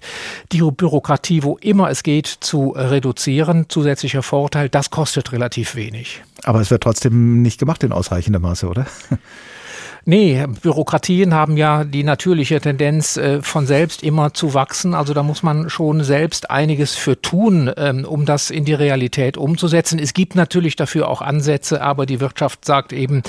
[0.50, 3.66] die Bürokratie, wo immer es geht, zu reduzieren.
[3.68, 6.22] Zusätzlicher Vorteil, das kostet relativ wenig.
[6.44, 8.86] Aber es wird trotzdem nicht gemacht in ausreichendem Maße, oder?
[10.08, 14.94] Nee, Bürokratien haben ja die natürliche Tendenz, äh, von selbst immer zu wachsen.
[14.94, 19.36] Also da muss man schon selbst einiges für tun, ähm, um das in die Realität
[19.36, 19.98] umzusetzen.
[19.98, 23.24] Es gibt natürlich dafür auch Ansätze, aber die Wirtschaft sagt eben,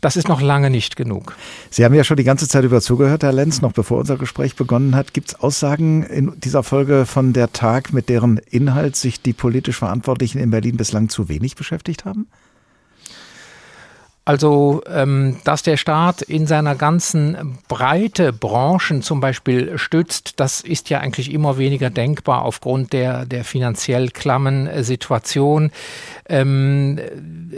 [0.00, 1.36] das ist noch lange nicht genug.
[1.70, 4.56] Sie haben ja schon die ganze Zeit über zugehört, Herr Lenz, noch bevor unser Gespräch
[4.56, 5.14] begonnen hat.
[5.14, 9.78] Gibt es Aussagen in dieser Folge von der Tag, mit deren Inhalt sich die politisch
[9.78, 12.26] Verantwortlichen in Berlin bislang zu wenig beschäftigt haben?
[14.26, 20.88] Also, ähm, dass der Staat in seiner ganzen Breite Branchen zum Beispiel stützt, das ist
[20.88, 25.72] ja eigentlich immer weniger denkbar aufgrund der, der finanziell klammen Situation.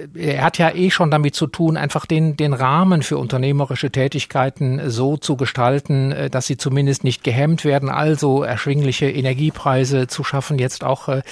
[0.02, 3.90] Ähm, er hat ja eh schon damit zu tun, einfach den, den Rahmen für unternehmerische
[3.90, 7.88] Tätigkeiten so zu gestalten, äh, dass sie zumindest nicht gehemmt werden.
[7.88, 11.22] Also erschwingliche Energiepreise zu schaffen, jetzt auch äh,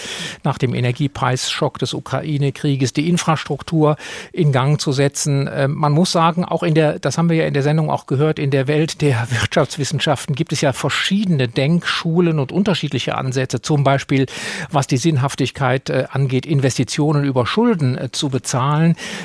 [0.45, 3.97] nach dem Energiepreisschock des Ukraine-Krieges, die Infrastruktur
[4.33, 5.47] in Gang zu setzen.
[5.47, 8.07] Äh, man muss sagen, auch in der, das haben wir ja in der Sendung auch
[8.07, 13.85] gehört, in der Welt der Wirtschaftswissenschaften gibt es ja verschiedene Denkschulen und unterschiedliche Ansätze, zum
[13.85, 14.27] Beispiel
[14.71, 18.60] was die Sinnhaftigkeit angeht, Investitionen über Schulden äh, zu bezahlen.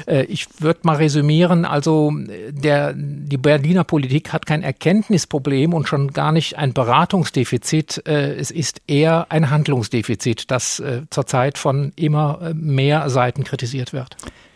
[0.07, 2.11] Äh, ich würde mal resümieren, also
[2.49, 8.03] der, die Berliner Politik hat kein Erkenntnisproblem und schon gar nicht ein Beratungsdefizit.
[8.07, 13.93] Äh, es ist eher ein Handlungsdefizit, das äh, zurzeit von immer äh, mehr Seiten kritisiert
[13.93, 14.15] wird.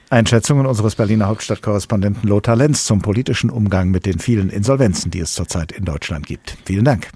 [0.09, 5.33] Einschätzungen unseres Berliner Hauptstadtkorrespondenten Lothar Lenz zum politischen Umgang mit den vielen Insolvenzen, die es
[5.33, 6.57] zurzeit in Deutschland gibt.
[6.65, 7.09] Vielen Dank.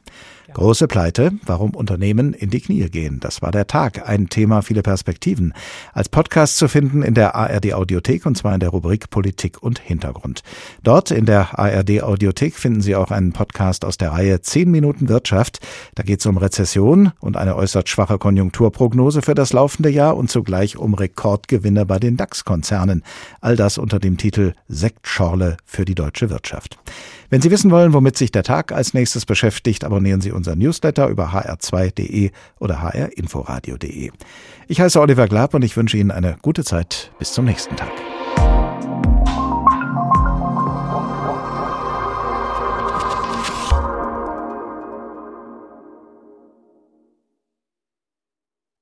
[0.54, 3.20] Große Pleite, warum Unternehmen in die Knie gehen.
[3.20, 5.54] Das war der Tag, ein Thema, viele Perspektiven.
[5.93, 9.80] Als Podcast zu finden in der ARD Audiothek und zwar in der Rubrik Politik und
[9.80, 10.43] Hintergrund.
[10.84, 15.10] Dort in der ARD Audiothek finden Sie auch einen Podcast aus der Reihe 10 Minuten
[15.10, 15.60] Wirtschaft.
[15.95, 20.30] Da geht es um Rezession und eine äußerst schwache Konjunkturprognose für das laufende Jahr und
[20.30, 23.04] zugleich um Rekordgewinne bei den DAX-Konzernen.
[23.41, 26.78] All das unter dem Titel Sektschorle für die deutsche Wirtschaft.
[27.30, 31.07] Wenn Sie wissen wollen, womit sich der Tag als nächstes beschäftigt, abonnieren Sie unser Newsletter
[31.07, 34.11] über hr2.de oder hrinforadio.de.
[34.67, 37.11] Ich heiße Oliver Glab und ich wünsche Ihnen eine gute Zeit.
[37.19, 37.91] Bis zum nächsten Tag.